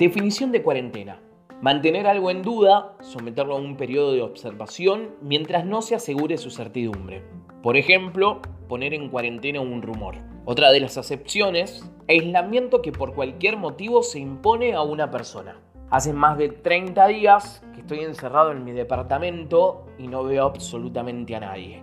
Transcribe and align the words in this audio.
Definición 0.00 0.50
de 0.50 0.62
cuarentena. 0.62 1.20
Mantener 1.60 2.06
algo 2.06 2.30
en 2.30 2.40
duda, 2.40 2.96
someterlo 3.02 3.56
a 3.56 3.58
un 3.58 3.76
periodo 3.76 4.12
de 4.12 4.22
observación 4.22 5.10
mientras 5.20 5.66
no 5.66 5.82
se 5.82 5.94
asegure 5.94 6.38
su 6.38 6.50
certidumbre. 6.50 7.22
Por 7.62 7.76
ejemplo, 7.76 8.40
poner 8.66 8.94
en 8.94 9.10
cuarentena 9.10 9.60
un 9.60 9.82
rumor. 9.82 10.14
Otra 10.46 10.72
de 10.72 10.80
las 10.80 10.96
acepciones, 10.96 11.92
aislamiento 12.08 12.80
que 12.80 12.92
por 12.92 13.12
cualquier 13.14 13.58
motivo 13.58 14.02
se 14.02 14.20
impone 14.20 14.72
a 14.72 14.80
una 14.80 15.10
persona. 15.10 15.60
Hace 15.90 16.14
más 16.14 16.38
de 16.38 16.48
30 16.48 17.06
días 17.08 17.62
que 17.74 17.80
estoy 17.80 17.98
encerrado 18.00 18.52
en 18.52 18.64
mi 18.64 18.72
departamento 18.72 19.84
y 19.98 20.08
no 20.08 20.24
veo 20.24 20.46
absolutamente 20.46 21.36
a 21.36 21.40
nadie. 21.40 21.82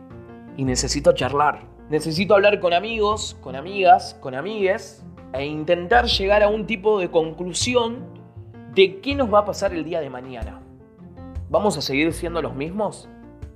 Y 0.57 0.64
necesito 0.64 1.14
charlar. 1.14 1.77
Necesito 1.90 2.36
hablar 2.36 2.60
con 2.60 2.74
amigos, 2.74 3.38
con 3.40 3.56
amigas, 3.56 4.18
con 4.20 4.36
amigues 4.36 5.06
e 5.32 5.46
intentar 5.46 6.06
llegar 6.07 6.44
a 6.44 6.50
un 6.50 6.68
tipo 6.68 7.00
de 7.00 7.10
conclusión 7.10 8.04
de 8.74 9.00
qué 9.00 9.16
nos 9.16 9.34
va 9.34 9.39
a 9.39 9.46
pasar 9.46 9.74
el 9.74 9.86
día 9.86 10.02
de 10.02 10.10
mañana. 10.10 10.60
¿Vamos 11.50 11.78
a 11.78 11.82
seguir 11.82 12.11
siendo 12.11 12.42
los 12.42 12.54
mismos? 12.54 13.08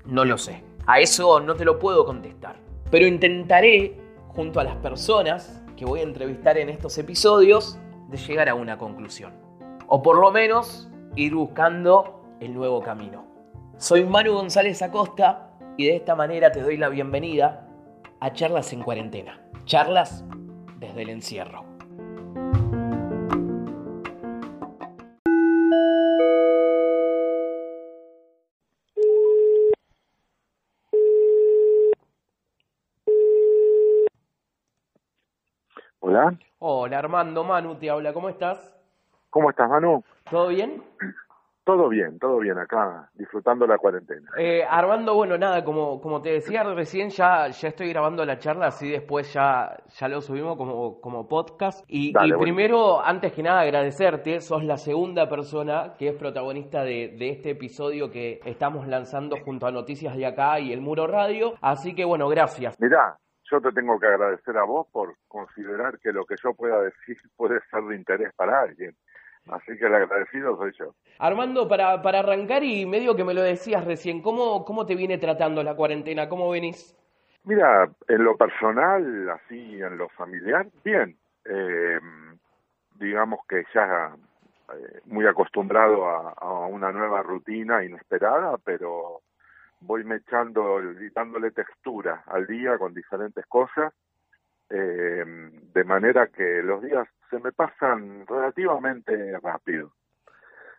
No 0.06 0.24
lo 0.24 0.38
sé. 0.38 0.64
A 0.88 1.02
eso 1.02 1.42
no 1.42 1.56
te 1.56 1.66
lo 1.66 1.78
puedo 1.78 2.06
contestar. 2.06 2.56
Pero 2.90 3.06
intentaré, 3.06 4.00
junto 4.30 4.62
a 4.62 4.64
las 4.64 4.78
personas 4.78 5.62
que 5.76 5.84
voy 5.84 6.00
a 6.00 6.04
entrevistar 6.04 6.58
en 6.58 6.70
estos 6.70 6.98
episodios, 6.98 7.78
de 8.08 8.18
llegar 8.18 8.48
a 8.48 8.56
una 8.56 8.78
conclusión. 8.78 9.34
O 9.88 10.02
por 10.02 10.18
lo 10.18 10.32
menos 10.32 10.90
ir 11.18 11.36
buscando 11.36 12.24
el 12.40 12.54
nuevo 12.54 12.82
camino. 12.82 13.26
Soy 13.76 14.06
Manu 14.06 14.32
González 14.36 14.82
Acosta 14.82 15.50
y 15.76 15.88
de 15.88 15.98
esta 15.98 16.16
manera 16.16 16.50
te 16.54 16.62
doy 16.62 16.78
la 16.78 16.88
bienvenida 16.88 17.68
a 18.22 18.32
Charlas 18.34 18.72
en 18.72 18.84
Cuarentena. 18.84 19.42
Charlas 19.66 20.24
desde 20.78 21.02
el 21.02 21.10
encierro. 21.10 21.66
Hola. 36.00 36.38
Hola 36.60 37.00
Armando, 37.00 37.44
Manu 37.44 37.76
te 37.76 37.90
habla, 37.90 38.14
¿cómo 38.14 38.30
estás? 38.30 38.76
¿Cómo 39.32 39.50
estás, 39.50 39.68
Manu? 39.68 40.04
¿Todo 40.30 40.50
bien? 40.50 40.84
Todo 41.64 41.90
bien, 41.90 42.18
todo 42.18 42.40
bien 42.40 42.58
acá, 42.58 43.10
disfrutando 43.14 43.68
la 43.68 43.78
cuarentena. 43.78 44.32
Eh, 44.36 44.64
Armando, 44.68 45.14
bueno, 45.14 45.38
nada, 45.38 45.64
como, 45.64 46.02
como 46.02 46.20
te 46.20 46.32
decía 46.32 46.64
recién, 46.64 47.10
ya, 47.10 47.50
ya 47.50 47.68
estoy 47.68 47.90
grabando 47.90 48.26
la 48.26 48.40
charla, 48.40 48.68
así 48.68 48.90
después 48.90 49.32
ya, 49.32 49.78
ya 49.88 50.08
lo 50.08 50.22
subimos 50.22 50.58
como, 50.58 51.00
como 51.00 51.28
podcast. 51.28 51.86
Y, 51.88 52.14
Dale, 52.14 52.30
y 52.30 52.32
bueno. 52.32 52.44
primero, 52.44 53.02
antes 53.06 53.32
que 53.34 53.44
nada, 53.44 53.62
agradecerte, 53.62 54.42
sos 54.42 54.64
la 54.64 54.78
segunda 54.78 55.30
persona 55.30 55.94
que 56.00 56.08
es 56.08 56.16
protagonista 56.16 56.84
de, 56.84 57.16
de 57.18 57.30
este 57.30 57.52
episodio 57.52 58.10
que 58.10 58.40
estamos 58.44 58.88
lanzando 58.88 59.38
junto 59.38 59.68
a 59.68 59.72
Noticias 59.72 60.18
de 60.18 60.26
Acá 60.26 60.60
y 60.60 60.74
El 60.74 60.82
Muro 60.82 61.06
Radio, 61.06 61.54
así 61.62 61.94
que 61.94 62.06
bueno, 62.06 62.28
gracias. 62.28 62.76
Mirá, 62.80 63.18
yo 63.52 63.60
te 63.60 63.72
tengo 63.74 64.00
que 64.00 64.08
agradecer 64.08 64.58
a 64.58 64.64
vos 64.64 64.88
por 64.92 65.16
considerar 65.28 66.00
que 66.00 66.14
lo 66.14 66.26
que 66.26 66.36
yo 66.42 66.54
pueda 66.54 66.82
decir 66.82 67.18
puede 67.38 67.60
ser 67.70 67.84
de 67.84 67.96
interés 67.96 68.34
para 68.36 68.62
alguien. 68.62 68.96
Así 69.52 69.78
que 69.78 69.86
el 69.86 69.96
agradecido 69.96 70.58
soy 70.58 70.72
yo. 70.80 70.96
Armando, 71.20 71.68
para, 71.68 72.02
para 72.02 72.20
arrancar 72.20 72.64
y 72.64 72.86
medio 72.86 73.16
que 73.16 73.24
me 73.24 73.34
lo 73.34 73.42
decías 73.42 73.86
recién, 73.86 74.22
¿cómo, 74.22 74.64
¿cómo 74.66 74.86
te 74.86 74.96
viene 74.96 75.18
tratando 75.18 75.62
la 75.62 75.76
cuarentena? 75.76 76.30
¿Cómo 76.30 76.50
venís? 76.50 76.98
Mira, 77.44 77.90
en 78.08 78.24
lo 78.24 78.38
personal, 78.38 79.30
así 79.30 79.82
en 79.82 79.98
lo 79.98 80.08
familiar, 80.10 80.68
bien. 80.84 81.18
Eh, 81.44 82.00
digamos 82.96 83.40
que 83.50 83.64
ya 83.74 84.16
eh, 84.74 85.02
muy 85.06 85.28
acostumbrado 85.28 86.08
a, 86.08 86.32
a 86.32 86.66
una 86.68 86.92
nueva 86.92 87.22
rutina 87.22 87.84
inesperada, 87.84 88.58
pero 88.64 89.22
voy 89.82 90.04
mechando 90.04 90.80
dándole 91.14 91.52
textura 91.52 92.24
al 92.28 92.48
día 92.48 92.78
con 92.78 92.94
diferentes 92.94 93.46
cosas, 93.48 93.92
eh, 94.70 95.26
de 95.26 95.84
manera 95.84 96.28
que 96.28 96.62
los 96.64 96.82
días 96.82 97.08
se 97.32 97.40
me 97.40 97.52
pasan 97.52 98.28
relativamente 98.28 99.40
rápido. 99.40 99.94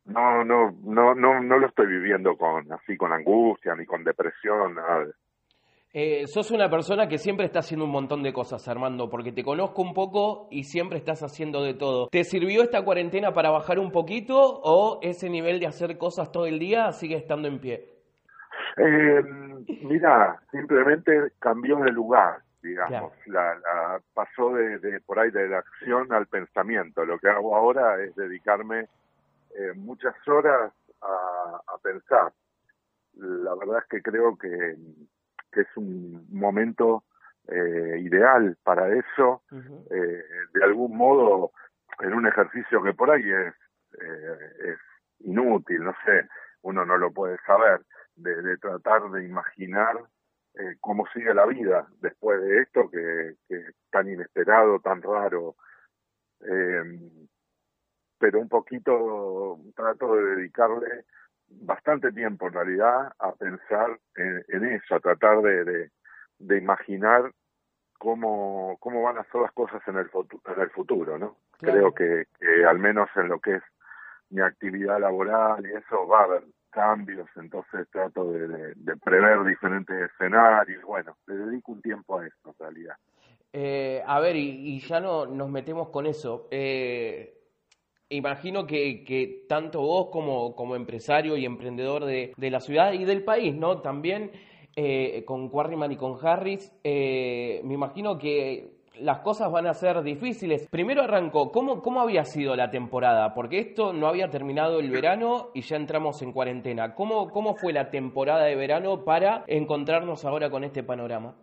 No, 0.05 0.45
no, 0.45 0.73
no, 0.85 1.15
no, 1.15 1.41
no 1.41 1.59
lo 1.59 1.67
estoy 1.67 1.87
viviendo 1.87 2.37
con 2.37 2.71
así 2.73 2.97
con 2.97 3.13
angustia 3.13 3.75
ni 3.75 3.87
con 3.87 4.05
depresión, 4.05 4.75
nada. 4.75 5.07
Eh, 5.95 6.27
sos 6.27 6.51
una 6.51 6.71
persona 6.71 7.07
que 7.07 7.19
siempre 7.19 7.47
está 7.47 7.59
haciendo 7.59 7.85
un 7.85 7.93
montón 7.93 8.23
de 8.23 8.33
cosas, 8.33 8.67
Armando, 8.67 9.11
porque 9.11 9.31
te 9.31 9.45
conozco 9.45 9.83
un 9.83 9.93
poco 9.93 10.49
y 10.51 10.65
siempre 10.65 10.99
estás 10.99 11.23
haciendo 11.23 11.63
de 11.63 11.75
todo. 11.75 12.09
¿Te 12.09 12.25
sirvió 12.25 12.63
esta 12.63 12.83
cuarentena 12.83 13.33
para 13.33 13.51
bajar 13.51 13.79
un 13.79 13.93
poquito 13.93 14.37
o 14.39 15.01
ese 15.03 15.29
nivel 15.29 15.61
de 15.61 15.67
hacer 15.67 15.99
cosas 15.99 16.33
todo 16.33 16.47
el 16.47 16.59
día 16.59 16.93
sigue 16.93 17.17
estando 17.17 17.47
en 17.47 17.61
pie? 17.61 17.93
Eh, 18.79 19.23
mira, 19.83 20.41
simplemente 20.51 21.13
cambió 21.39 21.77
de 21.77 21.93
lugar, 21.93 22.39
digamos. 22.63 23.13
La, 23.27 23.55
la- 23.57 24.01
pasó 24.15 24.55
de, 24.55 24.79
de 24.79 25.01
por 25.01 25.19
ahí 25.19 25.31
de 25.31 25.49
la 25.49 25.59
acción 25.59 26.13
al 26.13 26.27
pensamiento. 26.27 27.05
Lo 27.05 27.19
que 27.19 27.29
hago 27.29 27.57
ahora 27.57 28.03
es 28.03 28.15
dedicarme 28.17 28.89
eh, 29.55 29.73
muchas 29.75 30.15
horas 30.29 30.73
a, 31.03 31.61
a 31.67 31.79
pensar. 31.83 32.33
La 33.15 33.55
verdad 33.55 33.79
es 33.83 33.89
que 33.91 34.03
creo 34.03 34.37
que, 34.39 34.77
que 35.51 35.61
es 35.63 35.77
un 35.77 36.27
momento 36.31 37.05
eh, 37.49 37.99
ideal 38.01 38.57
para 38.63 38.89
eso. 38.89 39.43
Eh, 39.91 40.25
de 40.55 40.65
algún 40.65 40.97
modo, 40.97 41.53
en 42.01 42.15
un 42.15 42.27
ejercicio 42.27 42.83
que 42.83 42.95
por 42.95 43.11
ahí 43.11 43.29
es, 43.31 43.55
eh, 44.01 44.53
es 44.73 44.79
inútil, 45.27 45.85
no 45.85 45.95
sé, 46.05 46.27
uno 46.63 46.85
no 46.87 46.97
lo 46.97 47.13
puede 47.13 47.37
saber, 47.47 47.83
de, 48.17 48.41
de 48.43 48.57
tratar 48.59 49.11
de 49.11 49.25
imaginar 49.25 49.99
eh, 50.55 50.77
cómo 50.81 51.07
sigue 51.13 51.33
la 51.35 51.47
vida 51.47 51.87
después 52.01 52.41
de 52.43 52.61
esto 52.61 52.91
que, 52.91 53.37
que 53.49 53.57
es 53.57 53.75
tan 53.91 54.09
inesperado, 54.09 54.81
tan 54.81 55.01
raro. 55.03 55.57
Eh, 56.41 57.01
pero 58.19 58.39
un 58.39 58.49
poquito 58.49 59.59
trato 59.75 60.15
de 60.15 60.37
dedicarle 60.37 61.05
bastante 61.49 62.13
tiempo 62.13 62.47
en 62.47 62.53
realidad 62.53 63.13
a 63.19 63.33
pensar 63.33 63.99
en, 64.15 64.45
en 64.49 64.65
eso, 64.65 64.95
a 64.95 65.01
tratar 65.01 65.43
de, 65.43 65.65
de, 65.65 65.91
de 66.39 66.59
imaginar 66.59 67.33
cómo, 67.99 68.77
cómo 68.81 69.03
van 69.03 69.19
a 69.19 69.25
ser 69.25 69.41
las 69.41 69.53
cosas 69.53 69.83
en 69.87 69.97
el, 69.97 70.11
en 70.13 70.61
el 70.61 70.71
futuro, 70.71 71.19
¿no? 71.19 71.37
Claro. 71.59 71.93
Creo 71.93 71.95
que, 71.95 72.27
que 72.39 72.65
al 72.65 72.79
menos 72.79 73.09
en 73.17 73.29
lo 73.29 73.41
que 73.41 73.57
es 73.57 73.63
mi 74.31 74.41
actividad 74.41 75.01
laboral 75.01 75.65
y 75.67 75.73
eso 75.73 76.07
va 76.07 76.21
a 76.21 76.25
haber 76.25 76.45
cambios, 76.73 77.29
entonces 77.37 77.87
trato 77.91 78.33
de, 78.33 78.75
prever 79.05 79.45
diferentes 79.45 80.11
escenarios, 80.11 80.83
bueno, 80.85 81.17
le 81.27 81.37
dedico 81.37 81.73
un 81.73 81.83
tiempo 81.83 82.19
a 82.19 82.27
eso 82.27 82.37
en 82.47 82.55
realidad. 82.59 82.97
Eh, 83.53 84.03
a 84.05 84.19
ver, 84.19 84.35
y, 84.37 84.81
ya 84.81 84.99
no 84.99 85.27
nos 85.27 85.51
metemos 85.51 85.91
con 85.91 86.07
eso. 86.07 86.49
Eh, 86.51 87.39
imagino 88.09 88.67
que, 88.67 89.45
tanto 89.49 89.83
vos 89.83 90.09
como, 90.11 90.57
como 90.57 90.75
empresario 90.75 91.37
y 91.37 91.45
emprendedor 91.45 92.05
de, 92.05 92.33
de 92.37 92.51
la 92.51 92.61
ciudad 92.61 92.93
y 92.95 93.05
del 93.05 93.23
país, 93.23 93.55
¿no? 93.55 93.83
También 93.83 94.33
eh, 94.75 95.23
con 95.27 95.51
Quarryman 95.51 95.93
y 95.93 95.97
con 95.97 96.19
Harris, 96.27 96.73
me 96.83 97.75
imagino 97.75 98.19
que 98.19 98.82
las 99.01 99.19
cosas 99.21 99.51
van 99.51 99.67
a 99.67 99.75
ser 99.75 100.03
difíciles. 100.03 100.69
Primero 100.69 101.03
arrancó, 101.03 101.51
¿cómo, 101.51 101.83
¿cómo 101.83 102.01
había 102.01 102.25
sido 102.25 102.57
la 102.57 102.71
temporada? 102.71 103.35
Porque 103.35 103.59
esto 103.59 103.93
no 103.93 104.07
había 104.07 104.31
terminado 104.31 104.81
el 104.81 104.91
verano 104.91 105.51
y 105.55 105.63
ya 105.63 105.77
entramos 105.77 106.23
en 106.23 106.33
cuarentena. 106.33 106.95
¿Cómo, 106.95 107.31
cómo 107.31 107.55
fue 107.57 107.73
la 107.73 107.91
temporada 107.91 108.45
de 108.45 108.57
verano 108.57 109.05
para 109.05 109.45
encontrarnos 109.47 110.25
ahora 110.25 110.51
con 110.51 110.65
este 110.65 110.83
panorama? 110.83 111.35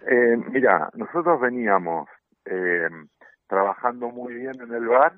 Eh, 0.00 0.36
mira, 0.50 0.90
nosotros 0.94 1.40
veníamos 1.40 2.08
eh, 2.44 2.88
trabajando 3.46 4.08
muy 4.08 4.34
bien 4.34 4.60
en 4.60 4.72
el 4.72 4.86
bar 4.86 5.12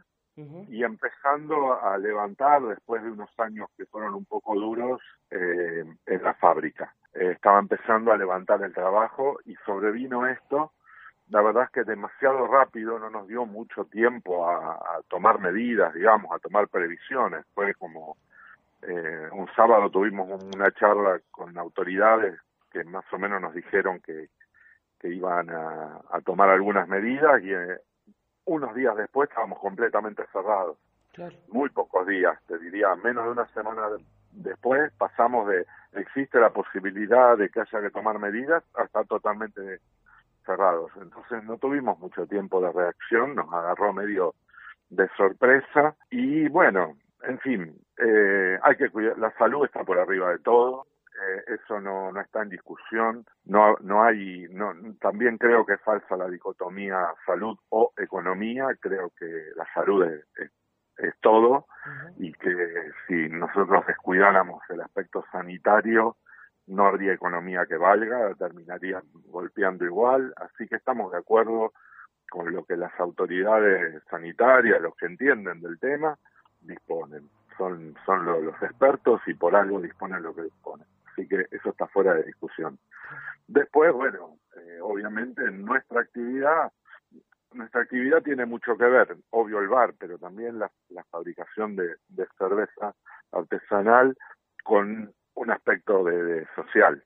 y 0.68 0.84
empezando 0.84 1.78
a 1.82 1.98
levantar 1.98 2.62
después 2.62 3.02
de 3.02 3.10
unos 3.10 3.28
años 3.38 3.68
que 3.76 3.84
fueron 3.86 4.14
un 4.14 4.24
poco 4.24 4.54
duros 4.54 5.00
eh, 5.30 5.84
en 6.06 6.22
la 6.22 6.34
fábrica. 6.34 6.94
Eh, 7.14 7.32
estaba 7.32 7.58
empezando 7.58 8.12
a 8.12 8.16
levantar 8.16 8.62
el 8.62 8.72
trabajo 8.72 9.38
y 9.44 9.54
sobrevino 9.66 10.26
esto. 10.26 10.72
La 11.30 11.42
verdad 11.42 11.64
es 11.64 11.70
que 11.70 11.84
demasiado 11.84 12.46
rápido, 12.46 12.98
no 12.98 13.08
nos 13.10 13.28
dio 13.28 13.46
mucho 13.46 13.84
tiempo 13.84 14.48
a, 14.48 14.74
a 14.74 15.00
tomar 15.08 15.38
medidas, 15.40 15.94
digamos, 15.94 16.32
a 16.32 16.38
tomar 16.40 16.68
previsiones. 16.68 17.44
Fue 17.54 17.74
como 17.74 18.16
eh, 18.82 19.28
un 19.32 19.48
sábado 19.54 19.90
tuvimos 19.90 20.42
una 20.54 20.70
charla 20.72 21.20
con 21.30 21.56
autoridades 21.56 22.38
que 22.72 22.82
más 22.84 23.04
o 23.12 23.18
menos 23.18 23.40
nos 23.40 23.54
dijeron 23.54 24.00
que, 24.00 24.28
que 24.98 25.08
iban 25.08 25.50
a, 25.50 26.00
a 26.10 26.20
tomar 26.20 26.48
algunas 26.50 26.88
medidas 26.88 27.42
y 27.42 27.52
eh, 27.52 27.78
unos 28.46 28.74
días 28.74 28.96
después 28.96 29.28
estábamos 29.28 29.58
completamente 29.58 30.24
cerrados 30.32 30.76
Claro. 31.12 31.34
muy 31.48 31.68
pocos 31.70 32.06
días, 32.06 32.38
te 32.46 32.56
diría, 32.58 32.94
menos 32.94 33.24
de 33.24 33.30
una 33.32 33.46
semana 33.48 33.88
de- 33.90 34.04
después 34.30 34.92
pasamos 34.96 35.48
de 35.48 35.66
existe 35.92 36.38
la 36.38 36.50
posibilidad 36.50 37.36
de 37.36 37.48
que 37.50 37.60
haya 37.60 37.80
que 37.82 37.90
tomar 37.90 38.18
medidas 38.20 38.62
a 38.76 38.84
estar 38.84 39.04
totalmente 39.06 39.80
cerrados. 40.50 40.90
Entonces 41.00 41.44
no 41.44 41.58
tuvimos 41.58 41.98
mucho 41.98 42.26
tiempo 42.26 42.60
de 42.60 42.72
reacción, 42.72 43.34
nos 43.34 43.52
agarró 43.52 43.92
medio 43.92 44.34
de 44.88 45.08
sorpresa 45.16 45.94
y 46.10 46.48
bueno, 46.48 46.96
en 47.22 47.38
fin, 47.38 47.76
eh, 47.98 48.58
hay 48.62 48.76
que 48.76 48.90
cuidar, 48.90 49.18
la 49.18 49.30
salud 49.36 49.64
está 49.64 49.84
por 49.84 49.98
arriba 49.98 50.30
de 50.30 50.38
todo, 50.38 50.86
eh, 51.12 51.54
eso 51.54 51.80
no, 51.80 52.10
no 52.10 52.20
está 52.20 52.42
en 52.42 52.48
discusión, 52.48 53.24
no, 53.44 53.76
no 53.80 54.02
hay, 54.02 54.46
no, 54.50 54.72
también 55.00 55.38
creo 55.38 55.64
que 55.64 55.74
es 55.74 55.80
falsa 55.82 56.16
la 56.16 56.28
dicotomía 56.28 57.14
salud 57.24 57.56
o 57.68 57.92
economía, 57.96 58.66
creo 58.80 59.12
que 59.18 59.26
la 59.54 59.66
salud 59.74 60.04
es, 60.04 60.24
es, 60.36 60.50
todo 61.22 61.66
y 62.18 62.32
que 62.32 62.90
si 63.06 63.28
nosotros 63.30 63.86
descuidáramos 63.86 64.62
el 64.68 64.82
aspecto 64.82 65.24
sanitario, 65.32 66.16
no 66.70 66.86
habría 66.86 67.12
economía 67.12 67.66
que 67.66 67.76
valga, 67.76 68.34
terminaría 68.34 69.02
golpeando 69.26 69.84
igual, 69.84 70.32
así 70.36 70.66
que 70.68 70.76
estamos 70.76 71.10
de 71.12 71.18
acuerdo 71.18 71.72
con 72.30 72.52
lo 72.52 72.64
que 72.64 72.76
las 72.76 72.98
autoridades 73.00 74.02
sanitarias, 74.08 74.80
los 74.80 74.94
que 74.96 75.06
entienden 75.06 75.60
del 75.60 75.78
tema, 75.78 76.16
disponen. 76.60 77.28
Son, 77.58 77.94
son 78.06 78.24
los, 78.24 78.62
expertos 78.62 79.20
y 79.26 79.34
por 79.34 79.54
algo 79.54 79.80
disponen 79.80 80.22
lo 80.22 80.34
que 80.34 80.42
disponen. 80.42 80.86
Así 81.10 81.26
que 81.26 81.46
eso 81.50 81.70
está 81.70 81.86
fuera 81.88 82.14
de 82.14 82.22
discusión. 82.22 82.78
Después, 83.48 83.92
bueno, 83.92 84.38
eh, 84.56 84.78
obviamente 84.80 85.42
nuestra 85.50 86.02
actividad, 86.02 86.72
nuestra 87.52 87.82
actividad 87.82 88.22
tiene 88.22 88.46
mucho 88.46 88.78
que 88.78 88.84
ver, 88.84 89.16
obvio 89.30 89.58
el 89.58 89.68
bar, 89.68 89.94
pero 89.98 90.18
también 90.18 90.58
la, 90.58 90.70
fabricación 91.10 91.74
de, 91.74 91.96
cerveza 92.38 92.94
artesanal 93.32 94.16
con 94.62 95.12
un 95.34 95.50
aspecto 95.50 96.04
de, 96.04 96.46
social. 96.54 97.02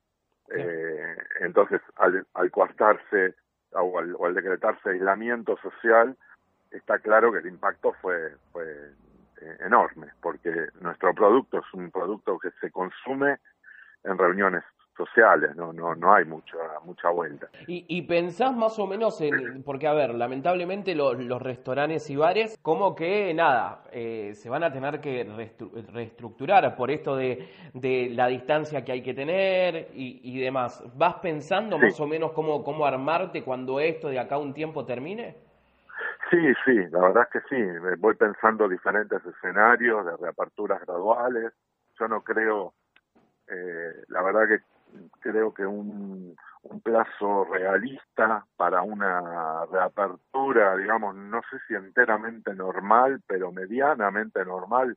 Eh, 0.51 1.17
entonces, 1.41 1.81
al, 1.97 2.27
al 2.35 2.51
coartarse 2.51 3.35
o 3.73 3.99
al, 3.99 4.35
decretarse 4.35 4.91
aislamiento 4.91 5.57
social, 5.59 6.17
está 6.71 6.99
claro 6.99 7.33
que 7.33 7.39
el 7.39 7.47
impacto 7.47 7.93
fue, 8.01 8.37
fue 8.53 8.93
eh, 9.41 9.57
enorme, 9.61 10.09
porque 10.21 10.69
nuestro 10.81 11.15
producto 11.15 11.59
es 11.59 11.75
un 11.75 11.91
producto 11.91 12.39
que 12.39 12.51
se 12.61 12.71
consume 12.71 13.39
en 14.05 14.19
reuniones 14.19 14.65
sociales, 14.97 15.55
no, 15.57 15.73
no, 15.73 15.95
no 15.95 16.15
hay 16.15 16.25
mucha, 16.25 16.57
mucha 16.85 17.11
vuelta. 17.11 17.49
¿Y, 17.67 17.85
y 17.89 18.03
pensás 18.03 18.57
más 18.57 18.79
o 18.79 18.87
menos 18.87 19.21
en, 19.21 19.63
porque 19.63 19.87
a 19.87 19.93
ver, 19.93 20.15
lamentablemente 20.15 20.95
los, 20.95 21.19
los 21.19 21.41
restaurantes 21.43 22.09
y 22.11 22.17
bares, 22.17 22.59
como 22.63 22.95
que 22.95 23.33
nada, 23.35 23.83
eh, 23.93 24.33
se 24.35 24.49
van 24.49 24.65
a 24.65 24.73
tener 24.73 25.01
que 25.01 25.25
reestructurar 25.93 26.77
por 26.77 26.91
esto 26.91 27.17
de, 27.17 27.49
de, 27.73 28.11
la 28.11 28.29
distancia 28.29 28.85
que 28.85 28.93
hay 28.93 29.03
que 29.03 29.15
tener 29.15 29.89
y, 29.95 30.21
y 30.23 30.41
demás. 30.41 30.83
¿Vas 30.97 31.15
pensando 31.15 31.79
más 31.79 31.99
o 32.01 32.07
menos 32.07 32.33
cómo, 32.33 32.63
cómo 32.63 32.87
armarte 32.87 33.43
cuando 33.43 33.81
esto 33.81 34.09
de 34.09 34.19
acá 34.19 34.39
un 34.39 34.55
tiempo 34.55 34.85
termine? 34.85 35.37
Sí, 36.31 36.39
sí, 36.65 36.75
la 36.91 37.01
verdad 37.01 37.29
es 37.33 37.43
que 37.43 37.49
sí, 37.49 37.97
voy 37.99 38.15
pensando 38.15 38.69
diferentes 38.69 39.25
escenarios 39.25 40.07
de 40.07 40.17
reaperturas 40.17 40.81
graduales. 40.87 41.53
Yo 41.99 42.09
no 42.09 42.23
creo, 42.23 42.73
eh, 43.47 44.05
la 44.09 44.23
verdad 44.23 44.49
que 44.49 44.74
creo 45.21 45.53
que 45.53 45.67
un, 45.67 46.37
plazo 46.83 47.45
realista 47.45 48.45
para 48.57 48.83
una 48.83 49.65
reapertura, 49.67 50.77
digamos, 50.77 51.15
no 51.15 51.41
sé 51.51 51.59
si 51.67 51.75
enteramente 51.75 52.55
normal, 52.55 53.23
pero 53.27 53.53
medianamente 53.53 54.45
normal, 54.45 54.97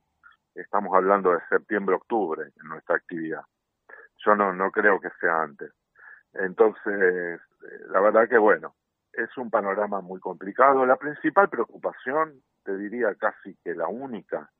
estamos 0.54 0.94
hablando 0.94 1.32
de 1.32 1.40
septiembre-octubre 1.48 2.50
en 2.60 2.68
nuestra 2.68 2.96
actividad. 2.96 3.42
Yo 4.24 4.34
no, 4.34 4.52
no 4.52 4.70
creo 4.70 5.00
que 5.00 5.10
sea 5.20 5.42
antes. 5.42 5.72
Entonces, 6.34 7.40
la 7.90 8.00
verdad 8.00 8.28
que 8.28 8.38
bueno, 8.38 8.74
es 9.12 9.36
un 9.36 9.50
panorama 9.50 10.00
muy 10.00 10.20
complicado. 10.20 10.86
La 10.86 10.96
principal 10.96 11.48
preocupación, 11.48 12.42
te 12.64 12.76
diría 12.76 13.14
casi 13.14 13.56
que 13.64 13.74
la 13.74 13.88
única, 13.88 14.50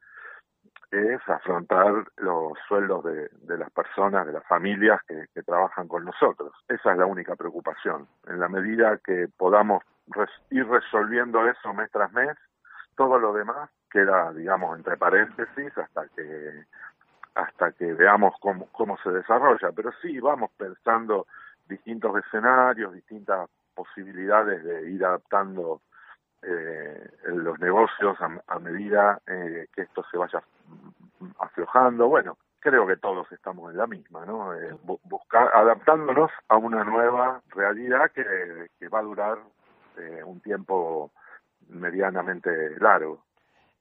es 0.91 1.21
afrontar 1.29 2.07
los 2.17 2.53
sueldos 2.67 3.05
de, 3.05 3.29
de 3.43 3.59
las 3.59 3.71
personas, 3.71 4.27
de 4.27 4.33
las 4.33 4.47
familias 4.47 5.01
que, 5.07 5.27
trabajan 5.43 5.89
con 5.89 6.05
nosotros. 6.05 6.53
Esa 6.69 6.93
es 6.93 6.99
la 6.99 7.07
única 7.07 7.35
preocupación. 7.37 8.07
En 8.27 8.41
la 8.41 8.49
medida 8.49 8.99
que 8.99 9.29
podamos 9.35 9.83
ir 10.51 10.67
resolviendo 10.67 11.47
eso 11.49 11.73
mes 11.73 11.91
tras 11.91 12.13
mes, 12.13 12.37
todo 12.97 13.19
lo 13.19 13.33
demás 13.33 13.71
queda, 13.91 14.33
digamos, 14.33 14.77
entre 14.77 14.97
paréntesis 14.97 15.77
hasta 15.79 16.09
que 16.09 16.65
hasta 17.35 17.71
que 17.71 17.95
veamos 17.95 18.35
cómo, 18.41 18.67
cómo 18.73 18.99
se 18.99 19.11
desarrolla. 19.11 19.71
Pero 19.73 19.93
sí, 20.03 20.19
vamos 20.19 20.51
pensando 20.57 21.27
distintos 21.69 22.17
escenarios, 22.17 22.93
distintas 22.93 23.49
posibilidades 23.75 24.65
de 24.65 24.91
ir 24.91 25.05
adaptando 25.05 25.81
eh, 26.43 27.11
los 27.25 27.59
negocios 27.59 28.17
a, 28.21 28.59
medida 28.59 29.21
eh, 29.27 29.67
que 29.75 29.83
esto 29.83 30.05
se 30.11 30.17
vaya 30.17 30.43
aflojando. 31.39 32.09
Bueno, 32.09 32.37
creo 32.61 32.87
que 32.87 32.97
todos 32.97 33.31
estamos 33.33 33.71
en 33.71 33.79
la 33.79 33.87
misma, 33.87 34.25
¿no? 34.25 34.55
Eh, 34.55 34.77
adaptándonos 35.55 36.31
a 36.49 36.57
una 36.57 36.85
nueva 36.85 37.43
realidad 37.51 38.11
que, 38.13 38.69
que 38.79 38.89
va 38.89 39.01
a 39.01 39.03
durar 39.03 39.39
eh, 39.99 40.23
un 40.25 40.41
tiempo 40.41 41.11
medianamente 41.69 42.79
largo. 42.79 43.25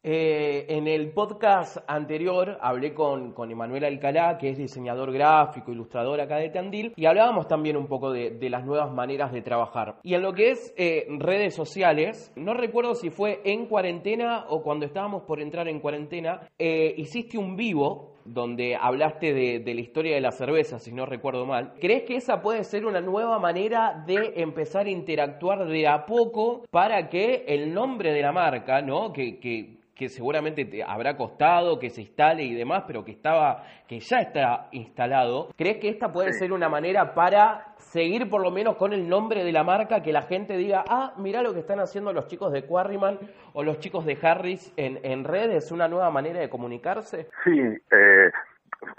Eh, 0.04 0.66
en 0.70 0.88
el 0.88 1.12
podcast 1.12 1.78
anterior 1.88 2.58
hablé 2.62 2.94
con, 2.94 3.34
con 3.34 3.52
Emanuel 3.52 3.84
Alcalá, 3.84 4.38
que 4.38 4.50
es 4.50 4.58
diseñador 4.58 5.12
gráfico, 5.12 5.72
ilustrador 5.72 6.22
acá 6.22 6.38
de 6.38 6.50
Tandil, 6.50 6.94
y 6.96 7.06
hablábamos 7.06 7.48
también 7.48 7.76
un 7.76 7.88
poco 7.88 8.12
de, 8.12 8.38
las 8.50 8.64
nuevas 8.64 8.94
maneras 8.94 9.34
de 9.34 9.42
trabajar. 9.42 9.98
Y 10.04 10.14
en 10.14 10.22
lo 10.22 10.34
que 10.34 10.52
es 10.52 10.74
eh, 10.78 11.08
redes 11.18 11.56
sociales, 11.56 12.32
no 12.36 12.54
recuerdo 12.54 12.96
si 12.96 13.10
fue 13.10 13.42
en 13.44 13.66
cuarentena 13.66 14.46
o 14.48 14.62
cuando 14.62 14.86
estábamos 14.86 15.24
por 15.24 15.42
entrar 15.42 15.68
en 15.68 15.80
cuarentena, 15.80 16.48
eh, 16.58 16.94
hiciste 16.96 17.38
un 17.38 17.58
vivo 17.58 18.14
donde 18.24 18.76
hablaste 18.76 19.34
de, 19.34 19.60
de, 19.60 19.74
la 19.74 19.82
historia 19.82 20.16
de 20.16 20.22
la 20.22 20.32
cerveza, 20.32 20.80
si 20.80 20.92
no 20.92 21.06
recuerdo 21.06 21.46
mal. 21.46 21.74
¿Crees 21.80 22.04
que 22.04 22.16
esa 22.16 22.42
puede 22.42 22.64
ser 22.64 22.86
una 22.86 23.02
nueva 23.02 23.40
manera 23.40 24.04
de 24.06 24.34
empezar 24.38 24.86
a 24.86 24.90
interactuar 24.90 25.66
de 25.66 25.88
a 25.88 26.06
poco 26.06 26.64
para 26.70 27.10
que 27.10 27.46
el 27.48 27.74
nombre 27.74 28.14
de 28.14 28.22
la 28.22 28.32
marca, 28.32 28.82
¿no? 28.82 29.14
Que, 29.14 29.40
que 29.40 29.77
que 29.98 30.10
seguramente 30.10 30.66
te 30.66 30.84
habrá 30.84 31.18
costado 31.18 31.80
que 31.80 31.90
se 31.90 32.02
instale 32.02 32.44
y 32.44 32.56
demás, 32.56 32.84
pero 32.86 33.04
que 33.04 33.12
estaba, 33.12 33.64
que 33.88 34.00
ya 34.00 34.20
está 34.20 34.68
instalado. 34.72 35.50
¿Crees 35.58 35.80
que 35.80 35.90
esta 35.90 36.12
puede 36.12 36.34
ser 36.34 36.54
una 36.54 36.70
manera 36.70 37.16
para 37.16 37.74
seguir 37.78 38.30
por 38.30 38.42
lo 38.42 38.52
menos 38.52 38.78
con 38.78 38.94
el 38.94 39.10
nombre 39.10 39.44
de 39.44 39.52
la 39.52 39.64
marca, 39.64 40.04
que 40.04 40.14
la 40.14 40.22
gente 40.22 40.56
diga, 40.56 40.84
ah, 40.88 41.14
mira 41.18 41.42
lo 41.42 41.54
que 41.54 41.62
están 41.62 41.80
haciendo 41.80 42.14
los 42.14 42.28
chicos 42.28 42.52
de 42.52 42.66
Quarryman 42.66 43.18
o 43.54 43.64
los 43.64 43.80
chicos 43.80 44.06
de 44.06 44.18
Harris 44.22 44.72
en, 44.78 45.00
en 45.04 45.24
redes, 45.24 45.72
una 45.72 45.88
nueva 45.88 46.12
manera 46.12 46.40
de 46.40 46.50
comunicarse? 46.50 47.30
Sí, 47.44 47.60
eh, 47.60 48.32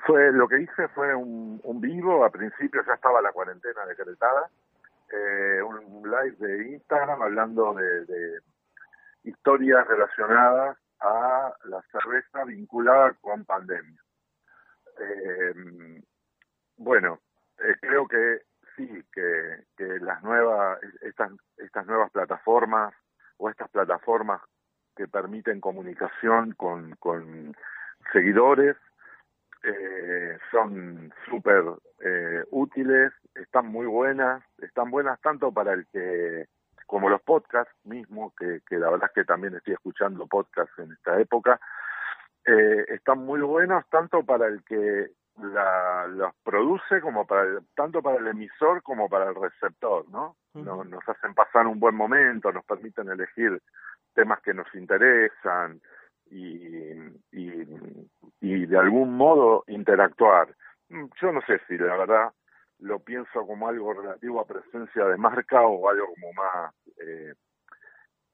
fue 0.05 0.33
lo 0.33 0.49
que 0.49 0.63
hice 0.63 0.89
fue 0.89 1.15
un, 1.15 1.81
vivo, 1.81 2.25
a 2.25 2.31
principio 2.31 2.83
ya 2.85 2.95
estaba 2.95 3.23
la 3.23 3.31
cuarentena 3.31 3.87
decretada, 3.87 4.49
eh, 5.13 5.63
un 5.63 6.03
live 6.03 6.37
de 6.39 6.73
Instagram 6.73 7.23
hablando 7.23 7.73
de, 7.75 8.05
de 8.05 8.41
historias 9.23 9.87
relacionadas 9.87 10.77
a 11.01 11.55
la 11.65 11.83
cerveza 11.93 12.45
vinculada 12.45 13.15
con 13.21 13.45
pandemia. 13.45 14.01
Eh, 14.99 16.03
bueno, 16.77 17.21
eh, 17.59 17.75
creo 17.81 18.07
que 18.07 18.43
sí, 18.77 18.89
que, 19.13 19.65
que 19.77 19.99
las 20.01 20.23
nuevas, 20.23 20.81
estas, 21.03 21.33
estas 21.57 21.87
nuevas 21.87 22.11
plataformas 22.11 22.95
o 23.37 23.51
estas 23.51 23.69
plataformas 23.71 24.41
que 24.97 25.09
permiten 25.09 25.61
comunicación 25.61 26.53
con, 26.53 26.97
con 26.97 27.55
seguidores 28.13 28.77
eh, 29.63 30.39
son 30.51 31.13
súper 31.29 31.65
eh, 32.01 32.45
útiles, 32.51 33.13
están 33.35 33.67
muy 33.67 33.87
buenas, 33.87 34.43
están 34.59 34.91
buenas 34.91 35.21
tanto 35.21 35.53
para 35.53 35.73
el 35.73 35.87
que 35.89 36.47
como 36.89 37.11
los 37.11 37.21
podcasts 37.21 37.75
mismo, 37.85 38.33
que, 38.37 38.63
que 38.67 38.79
la 38.79 38.89
verdad 38.89 39.11
es 39.11 39.15
que 39.15 39.25
también 39.25 39.55
estoy 39.55 39.75
escuchando 39.75 40.27
podcasts 40.27 40.77
en 40.79 40.91
esta 40.91 41.21
época, 41.21 41.61
eh, 42.47 42.87
están 42.89 43.19
muy 43.19 43.41
buenos 43.43 43.85
tanto 43.91 44.25
para 44.25 44.47
el 44.47 44.65
que 44.65 45.11
la, 45.37 46.07
los 46.09 46.33
produce 46.43 47.03
como 47.03 47.27
para 47.27 47.43
el, 47.43 47.59
tanto 47.77 48.01
para 48.01 48.17
el 48.17 48.27
emisor 48.29 48.83
como 48.83 49.07
para 49.07 49.29
el 49.29 49.35
receptor, 49.35 50.09
¿no? 50.09 50.37
Nos 50.55 51.07
hacen 51.07 51.35
pasar 51.35 51.67
un 51.67 51.79
buen 51.79 51.95
momento, 51.95 52.51
nos 52.51 52.65
permiten 52.65 53.11
elegir 53.11 53.61
temas 54.15 54.41
que 54.41 54.55
nos 54.55 54.67
interesan 54.75 55.81
y, 56.31 56.91
y, 57.31 57.63
y 58.41 58.67
de 58.67 58.79
algún 58.79 59.15
modo 59.15 59.63
interactuar. 59.67 60.49
Yo 60.89 61.33
no 61.33 61.43
sé 61.43 61.61
si 61.69 61.77
la 61.77 61.97
verdad 61.97 62.33
lo 62.81 63.01
pienso 63.01 63.47
como 63.47 63.69
algo 63.69 63.93
relativo 63.93 64.41
a 64.41 64.47
presencia 64.47 65.05
de 65.05 65.17
marca 65.17 65.63
o 65.63 65.89
algo 65.89 66.07
como 66.15 66.33
más 66.33 66.75
eh, 66.99 67.35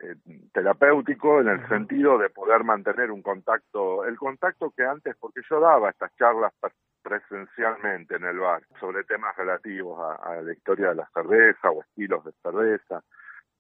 eh, 0.01 0.17
terapéutico 0.53 1.41
en 1.41 1.49
el 1.49 1.69
sentido 1.69 2.19
de 2.19 2.31
poder 2.31 2.65
mantener 2.65 3.11
un 3.11 3.23
contacto, 3.23 4.05
el 4.05 4.17
contacto 4.17 4.73
que 4.77 4.85
antes, 4.85 5.17
porque 5.19 5.41
yo 5.49 5.61
daba 5.61 5.91
estas 5.91 6.15
charlas 6.17 6.53
presencialmente 7.05 8.17
en 8.17 8.25
el 8.25 8.39
bar 8.39 8.63
sobre 8.81 9.05
temas 9.05 9.37
relativos 9.37 10.01
a, 10.01 10.41
la 10.41 10.53
historia 10.53 10.89
de 10.89 10.95
la 10.97 11.09
cerveza 11.13 11.71
o 11.71 11.83
estilos 11.83 12.25
de 12.25 12.33
cerveza. 12.43 13.03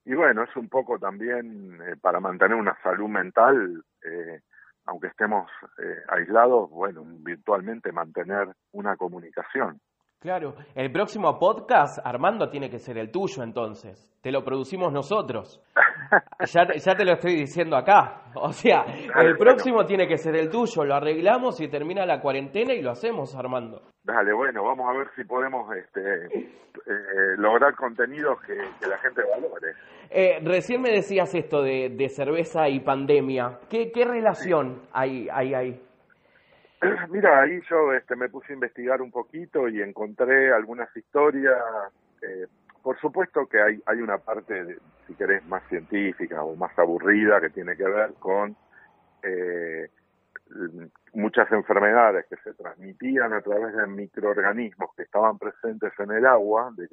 Y 0.06 0.14
bueno, 0.14 0.42
es 0.42 0.56
un 0.56 0.68
poco 0.68 0.98
también 0.98 1.78
eh, 1.82 1.96
para 2.00 2.20
mantener 2.20 2.56
una 2.56 2.76
salud 2.82 3.08
mental, 3.08 3.84
eh, 4.02 4.40
aunque 4.86 5.08
estemos 5.08 5.50
eh, 5.78 6.02
aislados, 6.08 6.70
bueno, 6.70 7.04
virtualmente 7.04 7.92
mantener 7.92 8.48
una 8.72 8.96
comunicación. 8.96 9.78
Claro, 10.24 10.54
el 10.74 10.90
próximo 10.90 11.38
podcast, 11.38 11.98
Armando, 12.02 12.48
tiene 12.48 12.70
que 12.70 12.78
ser 12.78 12.96
el 12.96 13.10
tuyo 13.10 13.42
entonces. 13.42 14.10
Te 14.22 14.32
lo 14.32 14.42
producimos 14.42 14.90
nosotros. 14.90 15.62
Ya, 16.52 16.66
ya 16.74 16.94
te 16.94 17.04
lo 17.04 17.14
estoy 17.14 17.34
diciendo 17.34 17.76
acá. 17.76 18.30
O 18.36 18.52
sea, 18.52 18.84
el 19.16 19.36
próximo 19.36 19.84
tiene 19.84 20.06
que 20.06 20.16
ser 20.16 20.36
el 20.36 20.48
tuyo. 20.48 20.84
Lo 20.84 20.94
arreglamos 20.94 21.60
y 21.60 21.68
termina 21.68 22.06
la 22.06 22.20
cuarentena 22.20 22.72
y 22.72 22.82
lo 22.82 22.92
hacemos, 22.92 23.34
Armando. 23.34 23.82
Dale, 24.04 24.32
bueno, 24.32 24.62
vamos 24.62 24.88
a 24.88 24.96
ver 24.96 25.08
si 25.16 25.24
podemos 25.24 25.74
este, 25.74 26.26
eh, 26.26 27.36
lograr 27.38 27.74
contenidos 27.74 28.40
que, 28.42 28.54
la 28.86 28.98
gente 28.98 29.22
valore. 29.28 29.72
Eh, 30.10 30.38
recién 30.44 30.82
me 30.82 30.90
decías 30.90 31.34
esto 31.34 31.62
de, 31.62 32.08
cerveza 32.08 32.68
y 32.68 32.80
pandemia. 32.80 33.58
¿Qué, 33.68 33.90
qué 33.90 34.04
relación 34.04 34.82
hay, 34.92 35.28
hay 35.32 35.54
ahí? 35.54 35.80
Mira, 37.10 37.40
ahí 37.40 37.60
yo 37.68 37.92
este, 37.92 38.16
me 38.16 38.28
puse 38.28 38.52
a 38.52 38.54
investigar 38.54 39.02
un 39.02 39.10
poquito 39.10 39.68
y 39.68 39.80
encontré 39.80 40.52
algunas 40.52 40.94
historias. 40.96 41.56
Eh, 42.22 42.46
por 42.82 42.98
supuesto 43.00 43.46
que 43.46 43.60
hay, 43.60 43.82
hay 43.86 43.98
una 44.00 44.18
parte, 44.18 44.78
si 45.06 45.14
querés, 45.14 45.44
más 45.46 45.66
científica 45.68 46.42
o 46.42 46.54
más 46.56 46.78
aburrida 46.78 47.40
que 47.40 47.50
tiene 47.50 47.76
que 47.76 47.84
ver 47.84 48.12
con 48.18 48.56
eh, 49.22 49.88
muchas 51.14 51.50
enfermedades 51.52 52.26
que 52.26 52.36
se 52.36 52.52
transmitían 52.54 53.32
a 53.32 53.40
través 53.40 53.74
de 53.74 53.86
microorganismos 53.86 54.94
que 54.94 55.04
estaban 55.04 55.38
presentes 55.38 55.92
en 55.98 56.10
el 56.12 56.26
agua, 56.26 56.72
de, 56.76 56.88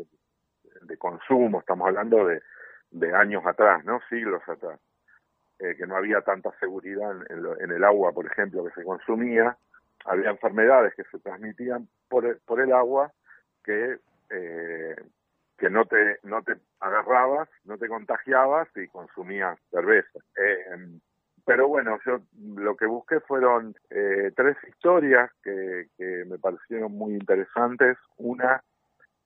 de 0.81 0.98
consumo, 0.98 1.60
estamos 1.60 1.88
hablando 1.88 2.25
de, 2.25 2.41
de 2.91 3.13
años 3.13 3.45
atrás, 3.45 3.83
¿no? 3.83 4.00
Siglos 4.10 4.41
atrás. 4.48 4.79
Eh, 5.60 5.75
que 5.75 5.86
no 5.86 5.95
había 5.95 6.21
tanta 6.21 6.51
seguridad 6.60 7.12
en, 7.29 7.45
en, 7.60 7.71
el 7.71 7.83
agua, 7.83 8.12
por 8.13 8.25
ejemplo, 8.25 8.63
que 8.65 8.71
se 8.71 8.83
consumía, 8.83 9.55
había 10.05 10.31
enfermedades 10.31 10.93
que 10.96 11.03
se 11.12 11.20
transmitían 11.20 11.88
por 12.10 12.25
el, 12.25 12.38
por 12.46 12.62
el 12.62 12.74
agua 12.74 13.12
que 13.63 13.98
eh, 14.29 14.96
que 15.58 15.70
no 15.70 15.86
te 15.86 16.17
no 16.24 16.41
te 16.41 16.55
agarrabas, 16.79 17.48
no 17.65 17.77
te 17.77 17.88
contagiabas 17.88 18.67
y 18.75 18.88
consumías 18.88 19.60
cerveza. 19.70 20.20
Eh, 20.36 21.00
pero 21.46 21.67
bueno, 21.67 22.00
yo 22.05 22.20
lo 22.55 22.75
que 22.75 22.86
busqué 22.86 23.20
fueron 23.22 23.75
eh, 23.89 24.31
tres 24.36 24.58
historias 24.67 25.31
que, 25.43 25.88
que, 25.98 26.24
me 26.25 26.38
parecieron 26.38 26.91
muy 26.93 27.13
interesantes. 27.13 27.98
Una 28.17 28.63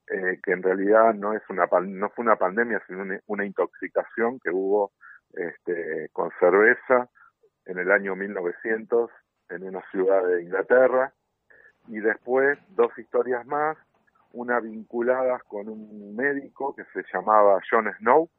eh, 0.07 0.39
que 0.43 0.51
en 0.51 0.63
realidad 0.63 1.13
no 1.13 1.33
es 1.33 1.41
una 1.49 1.67
no 1.81 2.09
fue 2.09 2.23
una 2.23 2.35
pandemia, 2.35 2.81
sino 2.87 3.01
una, 3.01 3.19
una 3.27 3.45
intoxicación 3.45 4.39
que 4.39 4.49
hubo 4.51 4.91
este, 5.33 6.09
con 6.13 6.31
cerveza 6.39 7.09
en 7.65 7.79
el 7.79 7.91
año 7.91 8.15
1900 8.15 9.09
en 9.49 9.63
una 9.63 9.81
ciudad 9.91 10.25
de 10.25 10.43
Inglaterra, 10.43 11.13
y 11.87 11.99
después 11.99 12.57
dos 12.69 12.97
historias 12.97 13.45
más, 13.45 13.77
una 14.33 14.59
vinculada 14.59 15.39
con 15.47 15.69
un 15.69 16.15
médico 16.15 16.75
que 16.75 16.83
se 16.93 17.03
llamaba 17.13 17.61
John 17.69 17.91
Snow, 17.99 18.29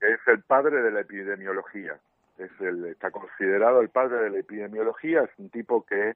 que 0.00 0.12
es 0.12 0.20
el 0.26 0.42
padre 0.42 0.82
de 0.82 0.90
la 0.90 1.00
epidemiología, 1.00 1.98
es 2.38 2.50
el, 2.60 2.86
está 2.86 3.10
considerado 3.10 3.80
el 3.80 3.90
padre 3.90 4.18
de 4.20 4.30
la 4.30 4.38
epidemiología, 4.38 5.22
es 5.22 5.30
un 5.38 5.50
tipo 5.50 5.84
que 5.84 6.14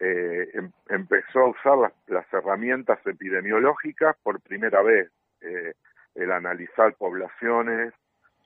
eh, 0.00 0.50
em, 0.54 0.72
empezó 0.88 1.40
a 1.40 1.50
usar 1.50 1.92
las, 2.06 2.32
herramientas 2.32 2.98
epidemiológicas 3.06 4.16
por 4.22 4.40
primera 4.40 4.82
vez, 4.82 5.10
eh, 5.42 5.74
el 6.14 6.32
analizar 6.32 6.94
poblaciones, 6.94 7.92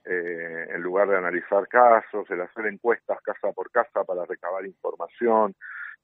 eh, 0.04 0.66
en 0.70 0.82
lugar 0.82 1.08
de 1.08 1.16
analizar 1.16 1.66
casos, 1.68 2.28
el 2.30 2.40
hacer 2.40 2.66
encuestas 2.66 3.20
casa 3.22 3.52
por 3.52 3.70
casa 3.70 4.04
para 4.04 4.24
recabar 4.24 4.64
información. 4.66 5.54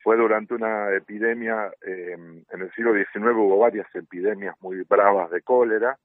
Fue 0.02 0.16
durante 0.16 0.54
una 0.54 0.95
epidemia, 0.95 1.71
eh, 1.83 2.12
en 2.12 2.61
el 2.61 2.73
siglo 2.73 2.95
XIX 2.95 3.37
hubo 3.37 3.59
varias 3.59 3.87
epidemias 3.95 4.57
muy 4.61 4.83
bravas 4.83 5.30
de 5.30 5.42
cólera, 5.42 5.99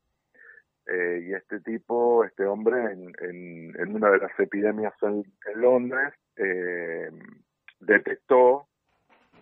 eh, 0.88 1.26
y 1.28 1.34
este 1.34 1.62
tipo, 1.62 2.24
este 2.24 2.46
hombre, 2.46 2.78
en, 2.92 3.74
en, 3.76 3.96
una 3.96 4.12
de 4.12 4.20
las 4.20 4.40
epidemias 4.40 4.94
en, 5.02 5.24
en 5.46 5.62
Londres, 5.62 6.14
eh, 6.36 7.10
detectó 7.80 8.68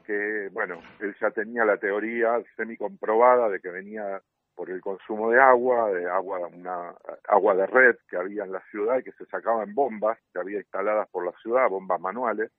que, 0.06 0.50
bueno, 0.52 0.82
él 1.00 1.16
ya 1.20 1.32
tenía 1.32 1.66
la 1.66 1.78
teoría 1.78 2.42
semi 2.56 2.78
comprobada 2.78 3.50
de 3.50 3.60
que 3.60 3.70
venía 3.70 4.22
por 4.56 4.70
el 4.70 4.82
consumo 4.82 5.32
de 5.32 5.40
agua, 5.40 5.92
de 5.92 6.10
agua, 6.10 6.40
una 6.48 6.94
agua 7.28 7.56
de 7.56 7.66
red 7.68 7.96
que 8.08 8.18
había 8.18 8.44
en 8.44 8.52
la 8.52 8.62
ciudad 8.72 9.00
y 9.00 9.04
que 9.04 9.12
se 9.14 9.26
sacaba 9.26 9.64
en 9.64 9.74
bombas 9.74 10.18
que 10.32 10.40
había 10.40 10.60
instaladas 10.60 11.10
por 11.10 11.26
la 11.26 11.32
ciudad, 11.42 11.70
bombas 11.70 12.00
manuales. 12.00 12.52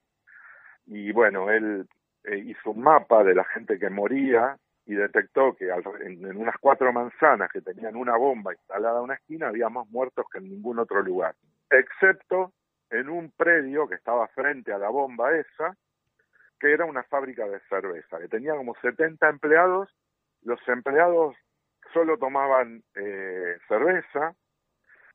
Y 0.85 1.11
bueno, 1.11 1.49
él 1.51 1.87
eh, 2.23 2.37
hizo 2.37 2.71
un 2.71 2.81
mapa 2.81 3.23
de 3.23 3.35
la 3.35 3.43
gente 3.45 3.79
que 3.79 3.89
moría 3.89 4.57
y 4.85 4.93
detectó 4.93 5.55
que 5.55 5.69
en, 6.01 6.37
unas 6.37 6.57
cuatro 6.59 6.91
manzanas 6.93 7.51
que 7.51 7.61
tenían 7.61 7.95
una 7.95 8.15
bomba 8.17 8.53
instalada 8.53 8.99
en 8.99 9.05
una 9.05 9.15
esquina 9.15 9.47
había 9.47 9.69
más 9.69 9.87
muertos 9.89 10.25
que 10.31 10.37
en 10.37 10.49
ningún 10.49 10.79
otro 10.79 11.01
lugar, 11.01 11.35
excepto 11.69 12.53
en 12.91 13.09
un 13.09 13.31
predio 13.31 13.87
que 13.87 13.95
estaba 13.95 14.27
frente 14.27 14.71
a 14.71 14.77
la 14.77 14.89
bomba 14.89 15.35
esa, 15.35 15.75
que 16.59 16.71
era 16.71 16.85
una 16.85 17.03
fábrica 17.03 17.47
de 17.47 17.59
cerveza, 17.61 18.19
que 18.19 18.27
tenía 18.27 18.55
como 18.55 18.75
70 18.75 19.27
empleados, 19.27 19.89
los 20.43 20.59
empleados 20.67 21.35
solo 21.95 22.17
tomaban 22.17 22.83
eh, 22.93 23.57
cerveza 23.69 24.35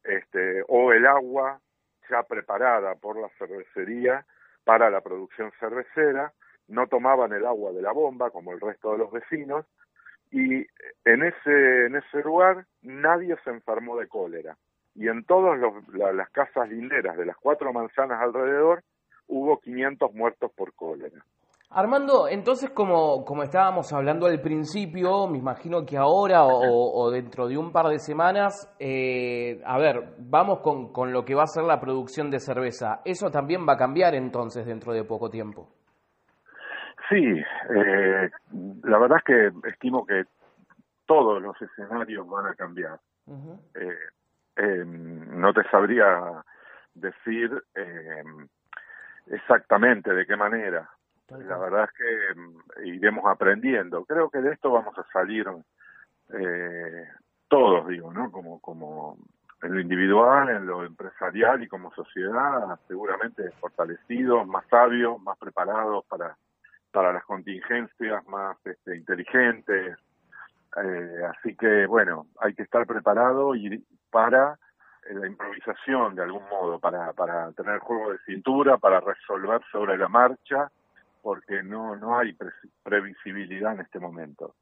este, 0.02 0.64
o 0.66 0.92
el 0.92 1.06
agua 1.06 1.60
ya 2.08 2.22
preparada 2.22 2.94
por 2.94 3.20
la 3.20 3.28
cervecería 3.38 4.24
para 4.64 4.88
la 4.88 5.02
producción 5.02 5.52
cervecera, 5.60 6.32
no 6.68 6.86
tomaban 6.86 7.34
el 7.34 7.44
agua 7.44 7.72
de 7.72 7.82
la 7.82 7.92
bomba 7.92 8.30
como 8.30 8.52
el 8.52 8.60
resto 8.60 8.92
de 8.92 8.98
los 8.98 9.12
vecinos 9.12 9.66
y 10.30 10.66
en 11.04 11.22
ese 11.22 11.86
en 11.86 11.96
ese 11.96 12.22
lugar 12.22 12.64
nadie 12.80 13.36
se 13.44 13.50
enfermó 13.50 13.98
de 13.98 14.08
cólera 14.08 14.56
y 14.94 15.08
en 15.08 15.24
todas 15.24 15.58
las 15.92 16.30
casas 16.30 16.70
linderas 16.70 17.18
de 17.18 17.26
las 17.26 17.36
cuatro 17.36 17.74
manzanas 17.74 18.22
alrededor 18.22 18.82
hubo 19.26 19.60
500 19.60 20.14
muertos 20.14 20.50
por 20.52 20.72
cólera. 20.74 21.24
Armando, 21.72 22.26
entonces 22.28 22.68
como, 22.70 23.24
como 23.24 23.44
estábamos 23.44 23.92
hablando 23.92 24.26
al 24.26 24.40
principio, 24.40 25.28
me 25.28 25.38
imagino 25.38 25.86
que 25.86 25.96
ahora 25.96 26.44
o, 26.44 27.10
dentro 27.12 27.46
de 27.46 27.56
un 27.56 27.70
par 27.70 27.86
de 27.86 28.00
semanas, 28.00 28.74
eh, 28.80 29.62
a 29.64 29.78
ver, 29.78 30.16
vamos 30.18 30.62
con, 30.62 30.92
con, 30.92 31.12
lo 31.12 31.24
que 31.24 31.36
va 31.36 31.44
a 31.44 31.46
ser 31.46 31.62
la 31.62 31.78
producción 31.78 32.28
de 32.28 32.40
cerveza. 32.40 33.02
¿Eso 33.04 33.30
también 33.30 33.64
va 33.68 33.74
a 33.74 33.76
cambiar 33.76 34.16
entonces 34.16 34.66
dentro 34.66 34.92
de 34.92 35.04
poco 35.04 35.30
tiempo? 35.30 35.68
Sí, 37.08 37.24
eh, 37.24 38.30
la 38.82 38.98
verdad 38.98 39.18
es 39.18 39.24
que 39.24 39.68
estimo 39.68 40.04
que 40.04 40.24
todos 41.06 41.40
los 41.40 41.54
escenarios 41.62 42.28
van 42.28 42.46
a 42.46 42.54
cambiar. 42.54 42.98
eh, 43.76 43.96
em, 44.56 45.40
no 45.40 45.52
te 45.52 45.62
sabría 45.70 46.42
decir 46.94 47.62
em, 47.76 48.48
exactamente 49.28 50.12
de 50.12 50.26
qué 50.26 50.34
manera 50.34 50.90
la 51.38 51.58
verdad 51.58 51.84
es 51.84 51.92
que 51.92 52.40
mm, 52.40 52.86
iremos 52.86 53.24
aprendiendo. 53.26 54.04
Creo 54.04 54.30
que 54.30 54.38
de 54.38 54.52
esto 54.52 54.70
vamos 54.70 54.96
a 54.98 55.04
salir 55.12 55.46
eh, 56.32 57.08
todos, 57.48 57.86
digo, 57.88 58.12
¿no? 58.12 58.30
Como, 58.30 58.60
como 58.60 59.16
en 59.62 59.74
lo 59.74 59.80
individual, 59.80 60.48
en 60.48 60.66
lo 60.66 60.84
empresarial 60.84 61.62
y 61.62 61.68
como 61.68 61.92
sociedad, 61.92 62.78
seguramente 62.88 63.50
fortalecidos, 63.60 64.46
más 64.46 64.66
sabios, 64.68 65.20
más 65.22 65.36
preparados 65.38 66.04
para, 66.06 66.36
para 66.90 67.12
las 67.12 67.24
contingencias, 67.24 68.26
más 68.26 68.56
este, 68.64 68.96
inteligentes. 68.96 69.98
Eh, 70.82 71.22
así 71.28 71.56
que, 71.56 71.86
bueno, 71.86 72.26
hay 72.40 72.54
que 72.54 72.62
estar 72.62 72.86
preparado 72.86 73.54
y 73.54 73.84
para 74.10 74.58
eh, 75.08 75.14
la 75.14 75.26
improvisación 75.26 76.14
de 76.14 76.22
algún 76.22 76.48
modo, 76.48 76.78
para, 76.78 77.12
para 77.12 77.52
tener 77.52 77.78
juego 77.80 78.12
de 78.12 78.18
cintura, 78.20 78.78
para 78.78 79.00
resolver 79.00 79.60
sobre 79.70 79.98
la 79.98 80.08
marcha 80.08 80.70
porque 81.22 81.62
no, 81.62 81.96
no 81.96 82.18
hay 82.18 82.36
previsibilidad 82.82 83.74
en 83.74 83.80
este 83.80 83.98
momento. 83.98 84.54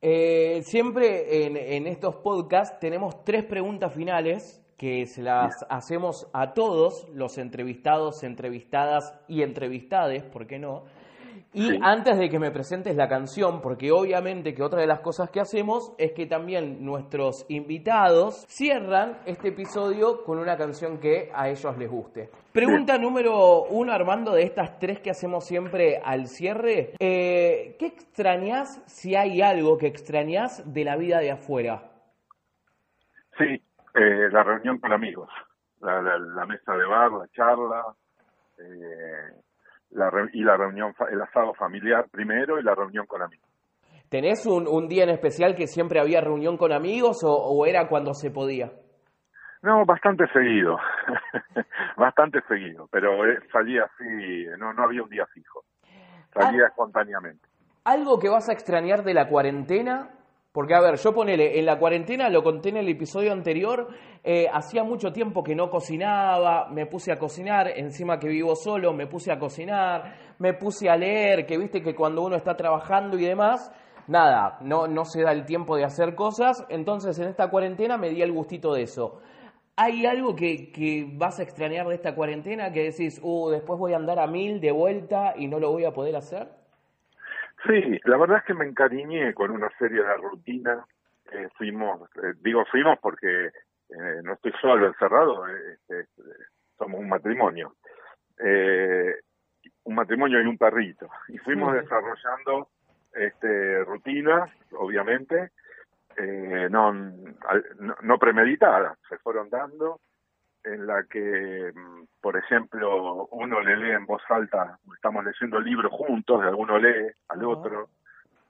Eh, 0.00 0.62
siempre 0.62 1.46
en, 1.46 1.56
en, 1.56 1.86
estos 1.86 2.16
podcasts 2.16 2.78
tenemos 2.78 3.24
tres 3.24 3.44
preguntas 3.44 3.92
finales 3.92 4.64
que 4.76 5.06
se 5.06 5.22
las 5.22 5.66
hacemos 5.68 6.30
a 6.32 6.54
todos 6.54 7.08
los 7.08 7.36
entrevistados, 7.36 8.22
entrevistadas 8.22 9.12
y 9.26 9.42
entrevistades, 9.42 10.22
¿por 10.22 10.46
qué 10.46 10.60
no? 10.60 10.84
Y 11.52 11.78
antes 11.82 12.18
de 12.18 12.28
que 12.28 12.38
me 12.38 12.50
presentes 12.50 12.94
la 12.94 13.08
canción, 13.08 13.62
porque 13.62 13.90
obviamente 13.90 14.54
que 14.54 14.62
otra 14.62 14.82
de 14.82 14.86
las 14.86 15.00
cosas 15.00 15.30
que 15.30 15.40
hacemos 15.40 15.94
es 15.96 16.12
que 16.12 16.26
también 16.26 16.84
nuestros 16.84 17.46
invitados 17.48 18.44
cierran 18.48 19.18
este 19.24 19.48
episodio 19.48 20.24
con 20.24 20.38
una 20.38 20.58
canción 20.58 20.98
que 20.98 21.30
a 21.34 21.48
ellos 21.48 21.78
les 21.78 21.90
guste. 21.90 22.30
Pregunta 22.52 22.98
número 22.98 23.62
uno, 23.64 23.92
Armando, 23.92 24.34
de 24.34 24.42
estas 24.42 24.78
tres 24.78 25.00
que 25.00 25.10
hacemos 25.10 25.46
siempre 25.46 26.02
al 26.04 26.26
cierre. 26.26 26.92
Eh, 26.98 27.76
¿Qué 27.78 27.86
extrañas, 27.86 28.82
si 28.86 29.16
hay 29.16 29.40
algo 29.40 29.78
que 29.78 29.86
extrañas 29.86 30.62
de 30.72 30.84
la 30.84 30.96
vida 30.96 31.18
de 31.20 31.30
afuera? 31.30 31.90
Sí, 33.38 33.62
eh, 33.94 34.28
la 34.30 34.42
reunión 34.42 34.78
con 34.78 34.92
amigos, 34.92 35.30
la, 35.80 36.46
mesa 36.46 36.76
de 36.76 36.84
bar, 36.84 37.12
la 37.12 37.28
charla, 37.28 37.84
eh, 38.58 39.32
la, 39.90 40.10
y 40.32 40.42
la 40.42 40.56
reunión, 40.56 40.94
el 41.10 41.20
asado 41.22 41.54
familiar 41.54 42.06
primero 42.10 42.58
y 42.58 42.62
la 42.62 42.74
reunión 42.74 43.06
con 43.06 43.22
amigos. 43.22 43.48
¿Tenés 44.08 44.46
un, 44.46 44.66
un 44.66 44.88
día 44.88 45.04
en 45.04 45.10
especial 45.10 45.54
que 45.54 45.66
siempre 45.66 46.00
había 46.00 46.20
reunión 46.20 46.56
con 46.56 46.72
amigos 46.72 47.18
o, 47.24 47.66
era 47.66 47.88
cuando 47.88 48.14
se 48.14 48.30
podía? 48.30 48.72
No, 49.60 49.84
bastante 49.84 50.24
seguido, 50.32 50.78
bastante 51.96 52.40
seguido, 52.48 52.88
pero 52.90 53.26
eh, 53.26 53.38
salía 53.52 53.84
así, 53.84 54.46
no, 54.58 54.72
no 54.72 54.84
había 54.84 55.02
un 55.02 55.10
día 55.10 55.26
fijo, 55.26 55.64
salía 56.32 56.64
ah. 56.64 56.68
espontáneamente. 56.68 57.46
¿Algo 57.84 58.18
que 58.18 58.28
vas 58.28 58.48
a 58.48 58.52
extrañar 58.52 59.02
de 59.02 59.14
la 59.14 59.28
cuarentena 59.28 60.10
porque, 60.58 60.74
a 60.74 60.80
ver, 60.80 60.96
yo 60.96 61.14
ponele, 61.14 61.56
en 61.56 61.66
la 61.66 61.78
cuarentena, 61.78 62.28
lo 62.28 62.42
conté 62.42 62.70
en 62.70 62.78
el 62.78 62.88
episodio 62.88 63.30
anterior, 63.30 63.90
eh, 64.24 64.48
hacía 64.52 64.82
mucho 64.82 65.12
tiempo 65.12 65.44
que 65.44 65.54
no 65.54 65.70
cocinaba, 65.70 66.68
me 66.68 66.86
puse 66.86 67.12
a 67.12 67.16
cocinar, 67.16 67.68
encima 67.76 68.18
que 68.18 68.26
vivo 68.26 68.56
solo, 68.56 68.92
me 68.92 69.06
puse 69.06 69.30
a 69.30 69.38
cocinar, 69.38 70.34
me 70.40 70.54
puse 70.54 70.90
a 70.90 70.96
leer, 70.96 71.46
que 71.46 71.56
viste 71.56 71.80
que 71.80 71.94
cuando 71.94 72.22
uno 72.22 72.34
está 72.34 72.56
trabajando 72.56 73.16
y 73.16 73.24
demás, 73.24 73.70
nada, 74.08 74.58
no, 74.62 74.88
no 74.88 75.04
se 75.04 75.22
da 75.22 75.30
el 75.30 75.44
tiempo 75.44 75.76
de 75.76 75.84
hacer 75.84 76.16
cosas, 76.16 76.66
entonces 76.70 77.16
en 77.20 77.28
esta 77.28 77.50
cuarentena 77.50 77.96
me 77.96 78.10
di 78.10 78.20
el 78.20 78.32
gustito 78.32 78.74
de 78.74 78.82
eso. 78.82 79.20
¿Hay 79.76 80.06
algo 80.06 80.34
que, 80.34 80.72
que 80.72 81.06
vas 81.12 81.38
a 81.38 81.44
extrañar 81.44 81.86
de 81.86 81.94
esta 81.94 82.16
cuarentena 82.16 82.72
que 82.72 82.82
decís, 82.82 83.20
uh, 83.22 83.48
después 83.50 83.78
voy 83.78 83.92
a 83.92 83.96
andar 83.96 84.18
a 84.18 84.26
mil 84.26 84.60
de 84.60 84.72
vuelta 84.72 85.34
y 85.36 85.46
no 85.46 85.60
lo 85.60 85.70
voy 85.70 85.84
a 85.84 85.92
poder 85.92 86.16
hacer? 86.16 86.57
Sí, 87.66 88.00
la 88.04 88.16
verdad 88.16 88.38
es 88.38 88.44
que 88.44 88.54
me 88.54 88.66
encariñé 88.66 89.34
con 89.34 89.50
una 89.50 89.68
serie 89.78 90.02
de 90.02 90.16
rutinas. 90.16 90.84
Eh, 91.32 91.48
fuimos, 91.56 92.08
eh, 92.22 92.34
digo 92.40 92.64
fuimos 92.66 92.98
porque 93.00 93.46
eh, 93.46 94.20
no 94.22 94.34
estoy 94.34 94.52
solo 94.60 94.86
encerrado, 94.86 95.46
este, 95.46 96.06
somos 96.76 97.00
un 97.00 97.08
matrimonio. 97.08 97.74
un 99.84 99.94
matrimonio 99.94 100.40
y 100.40 100.46
un 100.46 100.58
perrito. 100.58 101.08
Y 101.28 101.38
fuimos 101.38 101.74
desarrollando 101.74 102.68
este, 103.14 103.84
rutinas, 103.84 104.50
obviamente, 104.72 105.50
no, 106.70 106.92
no 106.92 108.18
premeditadas, 108.18 108.98
se 109.08 109.18
fueron 109.18 109.48
dando 109.50 110.00
en 110.64 110.86
la 110.86 111.04
que, 111.04 111.72
mm, 111.74 112.20
por 112.20 112.36
ejemplo, 112.36 113.26
uno 113.32 113.60
le 113.60 113.76
lee 113.76 113.92
en 113.92 114.06
voz 114.06 114.22
alta, 114.28 114.78
estamos 114.94 115.24
leyendo 115.24 115.58
el 115.58 115.64
libro 115.64 115.90
juntos, 115.90 116.42
alguno 116.42 116.78
lee 116.78 117.10
al 117.28 117.44
otro, 117.44 117.88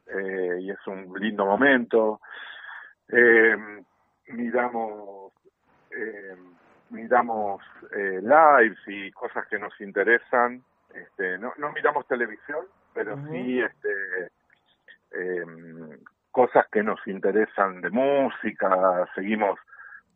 eh, 0.07 0.59
y 0.61 0.71
es 0.71 0.87
un 0.87 1.13
lindo 1.19 1.45
momento. 1.45 2.21
Eh, 3.09 3.57
miramos 4.29 5.33
eh, 5.91 6.37
miramos 6.91 7.63
lives 7.93 8.79
y 8.87 9.11
cosas 9.13 9.47
que 9.47 9.59
nos 9.59 9.79
interesan. 9.81 10.63
Este, 10.95 11.39
no, 11.39 11.53
no 11.59 11.73
miramos 11.73 12.07
televisión, 12.07 12.65
pero 12.95 13.17
sí 13.31 13.61
este, 13.61 14.31
eh, 15.13 15.45
cosas 16.31 16.67
que 16.71 16.83
nos 16.83 17.05
interesan 17.07 17.81
de 17.81 17.91
música, 17.91 19.09
seguimos 19.15 19.59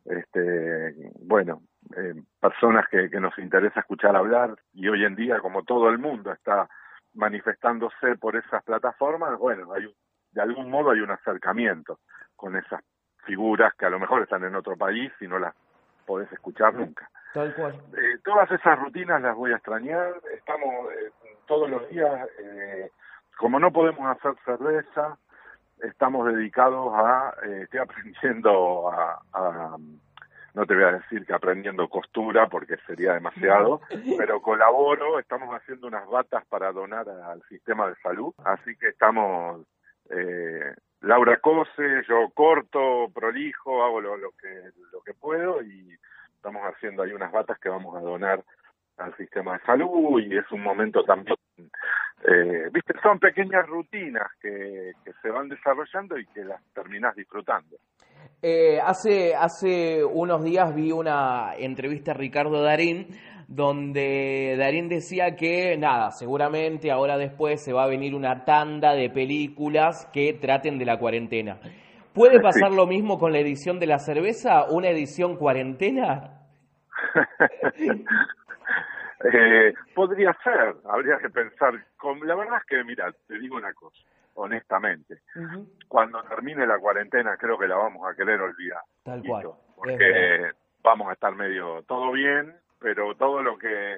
este, 0.05 0.93
bueno, 1.21 1.61
eh, 1.97 2.15
personas 2.39 2.87
que, 2.89 3.09
que 3.09 3.19
nos 3.19 3.37
interesa 3.37 3.79
escuchar 3.79 4.15
hablar 4.15 4.55
y 4.73 4.87
hoy 4.87 5.05
en 5.05 5.15
día, 5.15 5.39
como 5.39 5.63
todo 5.63 5.89
el 5.89 5.97
mundo 5.97 6.31
está 6.31 6.67
manifestándose 7.13 8.17
por 8.19 8.35
esas 8.35 8.63
plataformas, 8.63 9.37
bueno, 9.37 9.71
hay 9.73 9.93
de 10.33 10.41
algún 10.41 10.69
modo 10.69 10.91
hay 10.91 10.99
un 10.99 11.11
acercamiento 11.11 11.99
con 12.35 12.55
esas 12.55 12.81
figuras 13.25 13.73
que 13.75 13.85
a 13.85 13.89
lo 13.89 13.99
mejor 13.99 14.23
están 14.23 14.43
en 14.43 14.55
otro 14.55 14.75
país 14.75 15.11
y 15.21 15.27
no 15.27 15.39
las 15.39 15.53
podés 16.05 16.31
escuchar 16.31 16.73
nunca. 16.73 17.09
Tal 17.33 17.53
cual. 17.55 17.73
Eh, 17.97 18.17
todas 18.23 18.51
esas 18.51 18.79
rutinas 18.79 19.21
las 19.21 19.35
voy 19.35 19.51
a 19.51 19.55
extrañar. 19.55 20.13
Estamos 20.33 20.91
eh, 20.91 21.11
todos 21.45 21.69
los 21.69 21.87
días, 21.89 22.27
eh, 22.39 22.91
como 23.37 23.59
no 23.59 23.71
podemos 23.71 24.05
hacer 24.15 24.33
cerveza, 24.45 25.17
estamos 25.81 26.27
dedicados 26.27 26.93
a, 26.93 27.33
eh, 27.43 27.61
estoy 27.63 27.79
aprendiendo 27.81 28.91
a, 28.91 29.21
a, 29.33 29.77
no 30.53 30.65
te 30.65 30.75
voy 30.75 30.83
a 30.83 30.91
decir 30.93 31.25
que 31.25 31.33
aprendiendo 31.33 31.87
costura 31.89 32.47
porque 32.47 32.77
sería 32.85 33.13
demasiado, 33.13 33.81
pero 34.17 34.41
colaboro, 34.41 35.19
estamos 35.19 35.49
haciendo 35.55 35.87
unas 35.87 36.07
batas 36.07 36.45
para 36.45 36.71
donar 36.71 37.09
al 37.09 37.41
sistema 37.49 37.87
de 37.87 37.95
salud, 38.01 38.33
así 38.45 38.75
que 38.75 38.89
estamos, 38.89 39.65
eh, 40.09 40.73
Laura 41.01 41.37
cose, 41.37 42.03
yo 42.07 42.29
corto, 42.33 43.09
prolijo, 43.13 43.83
hago 43.83 43.99
lo, 43.99 44.17
lo 44.17 44.31
que 44.31 44.71
lo 44.91 45.01
que 45.01 45.13
puedo 45.13 45.61
y 45.61 45.97
estamos 46.35 46.61
haciendo 46.63 47.03
ahí 47.03 47.13
unas 47.13 47.31
batas 47.31 47.59
que 47.59 47.69
vamos 47.69 47.95
a 47.95 48.01
donar 48.01 48.43
al 48.97 49.15
sistema 49.17 49.53
de 49.53 49.59
salud 49.65 50.19
y 50.19 50.37
es 50.37 50.49
un 50.51 50.61
momento 50.61 51.03
también, 51.03 51.35
eh, 51.57 52.69
viste, 52.71 52.93
son 53.01 53.19
pequeñas 53.19 53.67
rutinas 53.67 54.27
que, 54.41 54.93
que 55.03 55.11
se 55.21 55.29
van 55.29 55.49
desarrollando 55.49 56.17
y 56.17 56.25
que 56.27 56.43
las 56.45 56.61
terminás 56.73 57.15
disfrutando. 57.15 57.77
Eh, 58.41 58.79
hace, 58.79 59.35
hace 59.35 60.03
unos 60.03 60.43
días 60.43 60.73
vi 60.75 60.91
una 60.91 61.53
entrevista 61.57 62.11
a 62.11 62.15
Ricardo 62.15 62.61
Darín 62.61 63.07
donde 63.47 64.55
Darín 64.57 64.89
decía 64.89 65.35
que 65.35 65.77
nada, 65.77 66.11
seguramente 66.11 66.91
ahora 66.91 67.17
después 67.17 67.63
se 67.63 67.73
va 67.73 67.83
a 67.83 67.87
venir 67.87 68.15
una 68.15 68.45
tanda 68.45 68.93
de 68.93 69.09
películas 69.09 70.09
que 70.11 70.33
traten 70.33 70.79
de 70.79 70.85
la 70.85 70.97
cuarentena. 70.97 71.59
¿Puede 72.13 72.39
pasar 72.39 72.71
lo 72.71 72.85
mismo 72.85 73.17
con 73.17 73.31
la 73.31 73.39
edición 73.39 73.79
de 73.79 73.87
la 73.87 73.99
cerveza? 73.99 74.65
¿Una 74.69 74.89
edición 74.89 75.35
cuarentena? 75.35 76.41
eh, 79.31 79.73
podría 79.93 80.35
ser, 80.43 80.75
habría 80.85 81.17
que 81.17 81.29
pensar. 81.29 81.73
Con, 81.97 82.25
la 82.27 82.35
verdad 82.35 82.57
es 82.57 82.65
que, 82.65 82.83
mira, 82.83 83.11
te 83.27 83.39
digo 83.39 83.57
una 83.57 83.73
cosa 83.73 84.03
honestamente. 84.35 85.21
Cuando 85.87 86.23
termine 86.23 86.65
la 86.65 86.79
cuarentena 86.79 87.37
creo 87.37 87.57
que 87.57 87.67
la 87.67 87.75
vamos 87.75 88.07
a 88.07 88.15
querer 88.15 88.41
olvidar. 88.41 88.81
Tal 89.03 89.23
cual. 89.23 89.49
Porque 89.75 90.51
vamos 90.81 91.09
a 91.09 91.13
estar 91.13 91.33
medio 91.35 91.83
todo 91.83 92.11
bien, 92.11 92.55
pero 92.79 93.15
todo 93.15 93.41
lo 93.41 93.57
que 93.57 93.97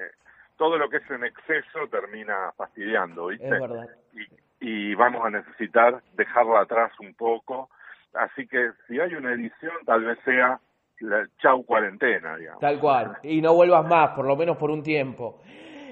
todo 0.57 0.77
lo 0.77 0.89
que 0.89 0.97
es 0.97 1.11
en 1.11 1.25
exceso 1.25 1.87
termina 1.89 2.51
fastidiando, 2.55 3.27
¿viste? 3.27 3.45
Es 3.45 3.61
verdad. 3.61 3.89
Y, 4.13 4.91
y 4.91 4.95
vamos 4.95 5.25
a 5.25 5.29
necesitar 5.29 6.01
dejarla 6.13 6.61
atrás 6.61 6.91
un 6.99 7.13
poco. 7.13 7.69
Así 8.13 8.47
que 8.47 8.71
si 8.87 8.99
hay 8.99 9.15
una 9.15 9.33
edición, 9.33 9.73
tal 9.85 10.05
vez 10.05 10.17
sea 10.23 10.59
la 10.99 11.27
chau 11.41 11.63
cuarentena, 11.65 12.37
digamos. 12.37 12.59
Tal 12.59 12.79
cual. 12.79 13.17
Y 13.23 13.41
no 13.41 13.53
vuelvas 13.53 13.87
más, 13.87 14.11
por 14.15 14.25
lo 14.25 14.35
menos 14.35 14.57
por 14.57 14.71
un 14.71 14.81
tiempo. 14.81 15.39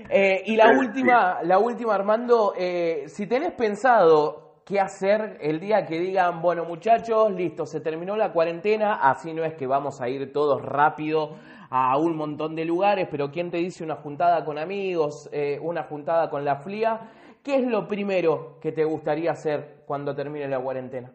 Eh, 0.10 0.44
y 0.46 0.56
la 0.56 0.72
última, 0.78 1.42
la 1.44 1.60
última, 1.60 1.96
Armando, 1.96 2.54
eh, 2.58 3.04
si 3.08 3.28
tenés 3.28 3.54
pensado 3.54 4.62
qué 4.66 4.80
hacer 4.80 5.38
el 5.42 5.60
día 5.60 5.86
que 5.86 6.00
digan, 6.00 6.42
bueno 6.42 6.66
muchachos, 6.66 7.32
listo, 7.32 7.66
se 7.66 7.82
terminó 7.82 8.16
la 8.16 8.32
cuarentena, 8.32 8.96
así 9.02 9.34
no 9.34 9.44
es 9.44 9.56
que 9.56 9.68
vamos 9.68 10.02
a 10.02 10.10
ir 10.10 10.32
todos 10.32 10.62
rápido 10.62 11.38
a 11.70 11.98
un 11.98 12.16
montón 12.16 12.56
de 12.56 12.66
lugares, 12.66 13.08
pero 13.10 13.32
¿quién 13.32 13.50
te 13.50 13.58
dice 13.58 13.84
una 13.84 13.96
juntada 13.96 14.46
con 14.46 14.58
amigos, 14.58 15.30
eh, 15.34 15.58
una 15.62 15.84
juntada 15.84 16.30
con 16.30 16.46
la 16.46 16.58
FLIA? 16.58 17.00
¿Qué 17.44 17.56
es 17.56 17.68
lo 17.68 17.88
primero 17.88 18.60
que 18.62 18.72
te 18.72 18.86
gustaría 18.86 19.32
hacer 19.32 19.84
cuando 19.86 20.16
termine 20.16 20.48
la 20.48 20.60
cuarentena? 20.60 21.12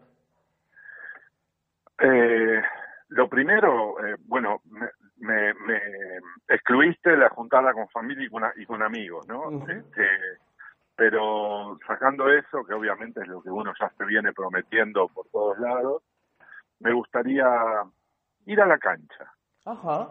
Lo 3.08 3.28
primero, 3.28 3.96
bueno, 4.26 4.60
me, 5.16 5.54
me 5.54 5.82
excluiste 6.48 7.16
la 7.16 7.28
juntada 7.30 7.72
con 7.72 7.88
familia 7.88 8.26
y 8.26 8.30
con, 8.30 8.42
y 8.56 8.66
con 8.66 8.82
amigos, 8.82 9.26
¿no? 9.28 9.50
Este, 9.68 10.06
pero 10.94 11.78
sacando 11.86 12.28
eso, 12.28 12.64
que 12.64 12.74
obviamente 12.74 13.20
es 13.20 13.28
lo 13.28 13.42
que 13.42 13.50
uno 13.50 13.72
ya 13.78 13.90
se 13.96 14.04
viene 14.04 14.32
prometiendo 14.32 15.08
por 15.08 15.28
todos 15.28 15.58
lados, 15.58 16.02
me 16.80 16.92
gustaría 16.92 17.46
ir 18.46 18.60
a 18.60 18.66
la 18.66 18.78
cancha. 18.78 19.32
Ajá. 19.64 20.08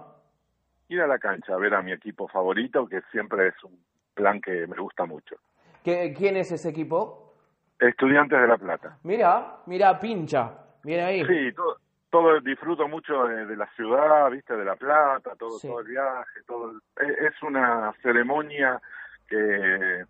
Ir 0.90 1.02
a 1.02 1.08
la 1.08 1.20
cancha 1.20 1.54
a 1.54 1.58
ver 1.58 1.74
a 1.74 1.82
mi 1.82 1.92
equipo 1.92 2.28
favorito, 2.28 2.88
que 2.88 3.02
siempre 3.12 3.50
es 3.50 3.64
un 3.64 3.78
plan 4.14 4.40
que 4.42 4.66
me 4.68 4.78
gusta 4.78 5.06
mucho. 5.06 5.36
¿Qué, 5.84 6.14
¿Quién 6.18 6.38
es 6.38 6.52
ese 6.52 6.70
equipo? 6.70 7.36
Estudiantes 7.80 8.40
de 8.40 8.48
La 8.48 8.58
Plata. 8.58 8.98
Mira, 9.04 9.58
mira, 9.68 10.00
pincha. 10.00 10.52
Viene 10.84 11.04
ahí. 11.04 11.26
Sí, 11.26 11.54
todo, 11.54 11.78
todo 12.10 12.40
disfruto 12.40 12.88
mucho 12.88 13.26
de, 13.26 13.56
la 13.56 13.68
ciudad, 13.76 14.30
viste, 14.32 14.56
de 14.56 14.66
La 14.66 14.76
Plata, 14.76 15.36
todo, 15.38 15.60
todo 15.60 15.82
el 15.82 15.88
viaje, 15.88 16.42
todo. 16.46 16.74
es 17.00 17.44
una 17.44 17.94
ceremonia 18.02 18.82
que, 19.28 20.06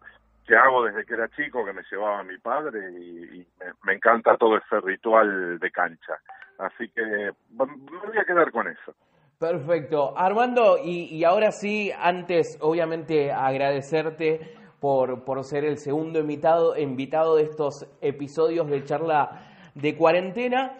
que 0.47 0.55
hago 0.55 0.86
desde 0.86 1.05
que 1.05 1.13
era 1.13 1.27
chico, 1.29 1.65
que 1.65 1.73
me 1.73 1.83
llevaba 1.91 2.23
mi 2.23 2.38
padre 2.38 2.91
y, 2.91 3.45
me, 3.83 3.93
encanta 3.93 4.38
todo 4.38 4.57
ese 4.57 4.79
ritual 4.79 5.60
de 5.60 5.71
cancha. 5.71 6.13
Así 6.57 6.89
que 6.89 7.01
me 7.01 7.65
voy 7.65 8.17
a 8.19 8.25
quedar 8.25 8.51
con 8.51 8.67
eso. 8.67 8.95
Perfecto. 9.38 10.17
Armando, 10.17 10.77
y, 10.83 11.23
ahora 11.23 11.51
sí, 11.51 11.91
antes 11.95 12.57
obviamente 12.62 13.31
agradecerte 13.31 14.55
por, 14.79 15.25
por 15.25 15.43
ser 15.43 15.65
el 15.65 15.77
segundo 15.77 16.19
invitado, 16.19 16.77
invitado 16.77 17.36
de 17.36 17.43
estos 17.43 17.86
episodios 18.01 18.67
de 18.67 18.83
charla 18.83 19.43
de 19.75 19.95
cuarentena. 19.95 20.71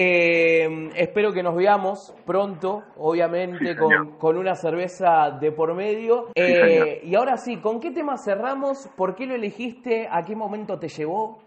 Eh, 0.00 0.90
espero 0.94 1.32
que 1.32 1.42
nos 1.42 1.56
veamos 1.56 2.14
pronto, 2.24 2.84
obviamente, 2.98 3.76
con, 3.76 4.36
una 4.36 4.54
cerveza 4.54 5.32
de 5.32 5.50
por 5.50 5.74
medio. 5.74 6.28
Eh, 6.36 7.00
y 7.02 7.16
ahora 7.16 7.36
sí, 7.36 7.60
¿con 7.60 7.80
qué 7.80 7.90
tema 7.90 8.16
cerramos? 8.16 8.86
¿Por 8.96 9.16
qué 9.16 9.26
lo 9.26 9.34
elegiste? 9.34 10.06
¿A 10.08 10.24
qué 10.24 10.36
momento 10.36 10.78
te 10.78 10.86
llevó? 10.86 11.42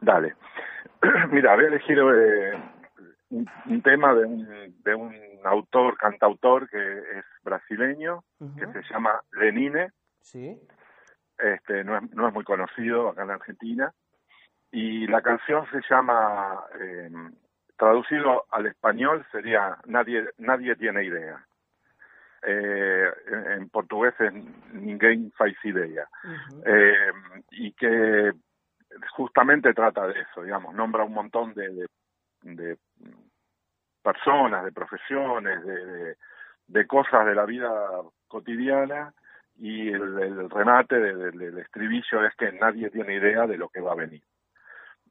Dale. 0.00 0.34
Mira, 1.30 1.56
voy 1.56 1.66
a 1.66 1.68
elegir 1.68 1.98
eh, 1.98 2.58
un, 3.32 3.82
tema 3.82 4.14
de 4.14 4.24
un, 4.24 4.74
de 4.82 4.94
un 4.94 5.14
autor, 5.44 5.98
cantautor 5.98 6.70
que 6.70 6.78
es 6.78 7.24
brasileño, 7.42 8.24
que 8.56 8.64
se 8.72 8.94
llama 8.94 9.20
Lenine. 9.32 9.90
Sí. 10.22 10.58
Este, 11.36 11.84
no, 11.84 11.98
es, 11.98 12.14
no 12.14 12.28
es 12.28 12.32
muy 12.32 12.44
conocido 12.44 13.10
acá 13.10 13.24
en 13.24 13.30
Argentina. 13.30 13.92
Y 14.72 15.06
la 15.06 15.20
canción 15.20 15.66
se 15.70 15.80
llama 15.90 16.64
traducido 17.78 18.44
al 18.50 18.66
español 18.66 19.24
sería 19.32 19.78
nadie 19.86 20.28
nadie 20.38 20.76
tiene 20.76 21.04
idea. 21.04 21.42
Eh, 22.42 23.10
en, 23.56 23.68
portugués 23.70 24.14
es 24.20 24.32
ninguém 24.72 25.30
faz 25.32 25.56
idea. 25.64 26.06
eh, 26.66 27.12
y 27.50 27.72
que 27.72 28.32
justamente 29.16 29.74
trata 29.74 30.06
de 30.06 30.20
eso, 30.20 30.42
digamos, 30.42 30.74
nombra 30.74 31.04
un 31.04 31.14
montón 31.14 31.52
de, 31.54 31.86
de, 32.42 32.78
personas, 34.02 34.64
de 34.64 34.72
profesiones, 34.72 35.64
de, 35.64 36.16
de, 36.66 36.86
cosas 36.86 37.26
de 37.26 37.34
la 37.34 37.44
vida 37.44 37.70
cotidiana 38.28 39.12
y 39.56 39.88
el, 39.88 40.48
remate 40.48 40.96
del 40.96 41.58
estribillo 41.58 42.24
es 42.24 42.34
que 42.36 42.52
nadie 42.52 42.90
tiene 42.90 43.14
idea 43.14 43.46
de 43.46 43.58
lo 43.58 43.68
que 43.68 43.80
va 43.80 43.92
a 43.92 43.96
venir 43.96 44.22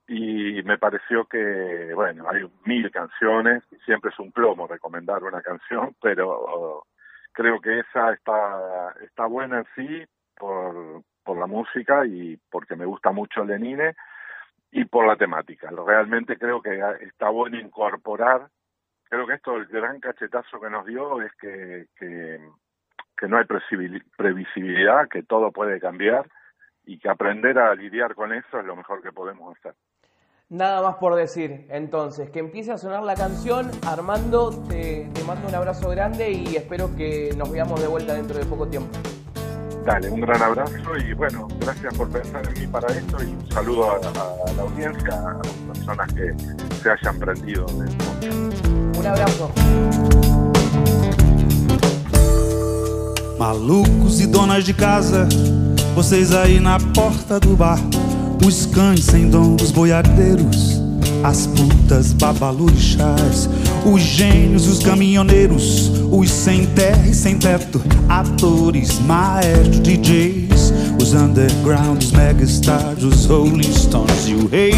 y 0.08 0.63
me 0.63 0.78
pareció 0.78 1.26
que, 1.26 1.91
bueno, 1.93 2.30
hay 2.30 2.50
mil 2.65 2.89
canciones, 2.91 3.63
siempre 3.86 4.12
es 4.12 4.20
un 4.20 4.32
plomo 4.32 4.65
recomendar 4.65 5.24
una 5.24 5.41
canción, 5.41 5.96
pero 6.02 6.84
creo 7.34 7.60
que 7.60 7.80
esa 7.80 8.13
está, 8.13 8.93
está 9.02 9.26
buena 9.26 9.60
en 9.60 9.65
sí 9.76 10.06
por, 10.36 11.04
por 11.24 11.38
la 11.38 11.46
música 11.46 12.06
y 12.06 12.38
porque 12.50 12.76
me 12.76 12.86
gusta 12.86 13.12
mucho 13.12 13.43
Lenine 13.43 13.96
y 14.72 14.86
por 14.86 15.06
la 15.06 15.17
temática. 15.17 15.70
Realmente 15.70 16.38
creo 16.38 16.62
que 16.62 16.80
está 17.02 17.30
bueno 17.30 17.60
incorporar, 17.60 18.48
creo 19.10 19.28
que 19.28 19.34
esto, 19.34 19.58
el 19.58 19.65
gran 19.65 20.00
cachetazo 20.00 20.62
que 20.62 20.70
nos 20.70 20.86
dio 20.86 21.22
es 21.22 21.34
que, 21.34 21.88
que, 21.98 22.39
que 23.17 23.28
no 23.28 23.38
hay 23.38 23.46
previsibilidad, 24.15 25.10
que 25.10 25.24
todo 25.24 25.52
puede 25.52 25.82
cambiar 25.82 26.30
y 26.86 26.98
que 26.98 27.10
aprender 27.10 27.60
a 27.60 27.76
lidiar 27.76 28.15
con 28.15 28.32
eso 28.32 28.60
es 28.60 28.65
lo 28.65 28.78
mejor 28.78 29.02
que 29.02 29.12
podemos 29.12 29.58
hacer. 29.58 29.76
Nada 30.49 30.81
más 30.81 30.95
por 30.95 31.13
decir. 31.15 31.67
Entonces, 31.69 32.29
que 32.29 32.39
empiece 32.39 32.71
a 32.71 32.77
sonar 32.77 33.03
la 33.03 33.15
canción. 33.15 33.69
Armando, 33.86 34.49
te, 34.69 35.10
mando 35.25 35.45
un 35.49 35.55
abrazo 35.55 35.89
grande 35.89 36.31
y 36.31 36.55
espero 36.55 36.95
que 36.95 37.33
nos 37.36 37.51
veamos 37.51 37.81
de 37.81 37.88
vuelta 37.88 38.13
dentro 38.13 38.38
de 38.38 38.45
poco 38.45 38.65
tiempo. 38.65 38.97
Dale, 39.86 40.10
un 40.10 40.21
gran 40.21 40.41
abrazo 40.41 40.73
y 40.97 41.13
bueno, 41.13 41.49
gracias 41.60 41.93
por 41.95 42.10
pensar 42.10 42.47
en 42.47 42.62
mí 42.62 42.67
para 42.67 42.88
esto 42.93 43.17
y 43.21 43.27
un 43.27 43.51
saludo 43.51 43.91
a, 43.91 43.99
la 43.99 44.62
audiencia, 44.62 45.13
a 45.13 45.33
las 45.33 45.47
personas 45.73 46.13
que 46.13 46.33
se 46.81 46.91
hayan 46.91 47.19
prendido 47.19 47.65
Un 48.97 49.05
abrazo. 49.05 49.51
Malucos 53.38 54.19
e 54.21 54.27
donas 54.27 54.65
de 54.65 54.73
casa, 54.73 55.27
vocês 55.93 56.33
aí 56.33 56.60
na 56.60 56.77
porta 56.93 57.39
do 57.39 57.55
bar. 57.55 57.79
Os 58.47 58.65
cães 58.65 59.03
sem 59.03 59.29
dom 59.29 59.57
dos 59.57 59.71
boiadeiros, 59.71 60.81
as 61.21 61.45
putas 61.47 62.13
babalorixás, 62.13 63.49
os 63.86 64.01
gênios, 64.01 64.67
os 64.67 64.79
caminhoneiros, 64.79 65.91
os 66.10 66.31
sem 66.31 66.65
terra 66.67 67.05
e 67.05 67.13
sem 67.13 67.38
teto, 67.38 67.83
atores, 68.07 69.01
maestros, 69.01 69.81
DJs, 69.81 70.73
os 70.97 71.13
underground, 71.13 72.01
os 72.01 72.13
megastars, 72.13 73.03
os 73.03 73.25
Rolling 73.25 73.63
Stones 73.63 74.29
e 74.29 74.36
o 74.36 74.47
rei. 74.47 74.71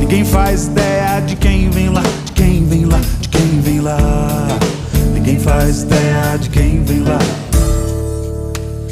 Ninguém 0.00 0.24
faz 0.24 0.66
ideia 0.66 1.20
de 1.20 1.36
quem 1.36 1.70
vem 1.70 1.90
lá, 1.90 2.02
de 2.24 2.32
quem 2.32 2.66
vem 2.66 2.86
lá, 2.86 3.00
de 3.20 3.28
quem 3.28 3.60
vem 3.60 3.80
lá. 3.80 4.48
Ninguém 5.14 5.38
faz 5.38 5.82
ideia 5.82 6.36
de 6.40 6.50
quem 6.50 6.82
vem 6.82 7.04
lá. 7.04 7.20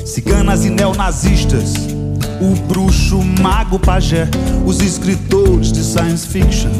Ciganas 0.04 0.64
e 0.64 0.70
neonazistas 0.70 1.96
o 2.40 2.54
bruxo, 2.66 3.18
o 3.18 3.24
mago, 3.42 3.76
o 3.76 3.78
pajé, 3.78 4.28
os 4.64 4.80
escritores 4.80 5.72
de 5.72 5.82
science 5.82 6.26
fiction. 6.26 6.70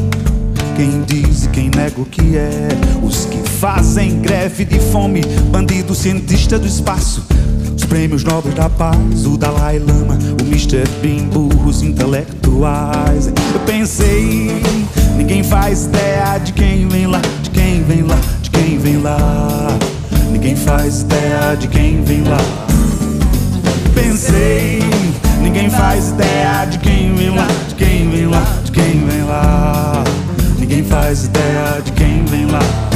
Quem 0.75 1.01
diz 1.03 1.45
e 1.45 1.49
quem 1.49 1.71
nega 1.75 1.99
o 1.99 2.05
que 2.05 2.37
é, 2.37 2.67
os 3.01 3.25
que 3.25 3.37
fazem 3.49 4.19
greve 4.19 4.63
de 4.63 4.79
fome, 4.79 5.21
bandido 5.51 5.95
cientista 5.95 6.59
do 6.59 6.67
espaço, 6.67 7.25
os 7.75 7.83
prêmios 7.85 8.23
nobres 8.23 8.53
da 8.53 8.69
paz, 8.69 9.25
o 9.25 9.37
Dalai 9.37 9.79
Lama, 9.79 10.19
o 10.39 10.45
Mr. 10.45 10.83
Bean, 11.01 11.25
burros 11.29 11.81
intelectuais. 11.81 13.27
Eu 13.27 13.59
pensei, 13.65 14.61
ninguém 15.17 15.43
faz 15.43 15.85
ideia 15.85 16.37
de 16.37 16.53
quem 16.53 16.87
vem 16.87 17.07
lá, 17.07 17.21
de 17.41 17.49
quem 17.49 17.83
vem 17.83 18.03
lá, 18.03 18.19
de 18.43 18.49
quem 18.51 18.77
vem 18.77 18.97
lá. 18.97 19.77
Ninguém 20.31 20.55
faz 20.55 21.01
ideia 21.01 21.55
de 21.55 21.67
quem 21.67 22.03
vem 22.03 22.21
lá. 22.23 22.37
Pensei 23.95 24.96
Ninguém 25.47 25.69
faz 25.69 26.09
ideia 26.09 26.65
de 26.65 26.77
quem 26.79 27.15
vem 27.15 27.29
lá, 27.29 27.47
de 27.69 27.75
quem 27.75 28.09
vem 28.09 28.27
lá, 28.27 28.43
de 28.65 28.69
quem 28.69 29.05
vem 29.05 29.23
lá. 29.23 30.03
Ninguém 30.59 30.83
faz 30.83 31.23
ideia 31.23 31.81
de 31.81 31.91
quem 31.93 32.25
vem 32.25 32.47
lá. 32.47 32.86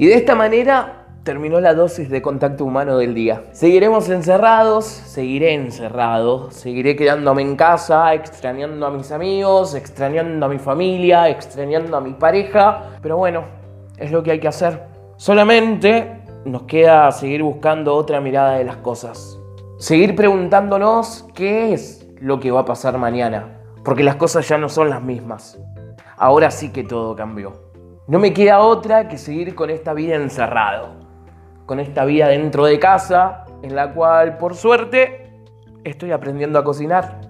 Y 0.00 0.06
de 0.06 0.14
esta 0.14 0.36
manera 0.36 1.06
terminó 1.24 1.60
la 1.60 1.74
dosis 1.74 2.08
de 2.08 2.22
contacto 2.22 2.64
humano 2.64 2.98
del 2.98 3.14
día. 3.14 3.42
Seguiremos 3.50 4.08
encerrados, 4.08 4.84
seguiré 4.84 5.54
encerrado, 5.54 6.52
seguiré 6.52 6.94
quedándome 6.94 7.42
en 7.42 7.56
casa, 7.56 8.14
extrañando 8.14 8.86
a 8.86 8.92
mis 8.92 9.10
amigos, 9.10 9.74
extrañando 9.74 10.46
a 10.46 10.48
mi 10.48 10.60
familia, 10.60 11.28
extrañando 11.28 11.96
a 11.96 12.00
mi 12.00 12.12
pareja, 12.12 12.90
pero 13.02 13.16
bueno, 13.16 13.42
es 13.96 14.12
lo 14.12 14.22
que 14.22 14.30
hay 14.30 14.38
que 14.38 14.46
hacer. 14.46 14.84
Solamente 15.16 16.22
nos 16.44 16.62
queda 16.62 17.10
seguir 17.10 17.42
buscando 17.42 17.96
otra 17.96 18.20
mirada 18.20 18.52
de 18.52 18.64
las 18.64 18.76
cosas. 18.76 19.36
Seguir 19.78 20.14
preguntándonos 20.14 21.26
qué 21.34 21.72
es 21.72 22.06
lo 22.20 22.38
que 22.38 22.52
va 22.52 22.60
a 22.60 22.64
pasar 22.64 22.96
mañana, 22.98 23.58
porque 23.84 24.04
las 24.04 24.14
cosas 24.14 24.48
ya 24.48 24.58
no 24.58 24.68
son 24.68 24.90
las 24.90 25.02
mismas. 25.02 25.58
Ahora 26.16 26.52
sí 26.52 26.70
que 26.70 26.84
todo 26.84 27.16
cambió. 27.16 27.67
No 28.08 28.18
me 28.18 28.32
queda 28.32 28.60
otra 28.60 29.06
que 29.06 29.18
seguir 29.18 29.54
con 29.54 29.68
esta 29.68 29.92
vida 29.92 30.14
encerrado, 30.14 30.94
con 31.66 31.78
esta 31.78 32.06
vida 32.06 32.28
dentro 32.28 32.64
de 32.64 32.78
casa, 32.78 33.44
en 33.62 33.76
la 33.76 33.92
cual 33.92 34.38
por 34.38 34.54
suerte 34.54 35.30
estoy 35.84 36.12
aprendiendo 36.12 36.58
a 36.58 36.64
cocinar. 36.64 37.27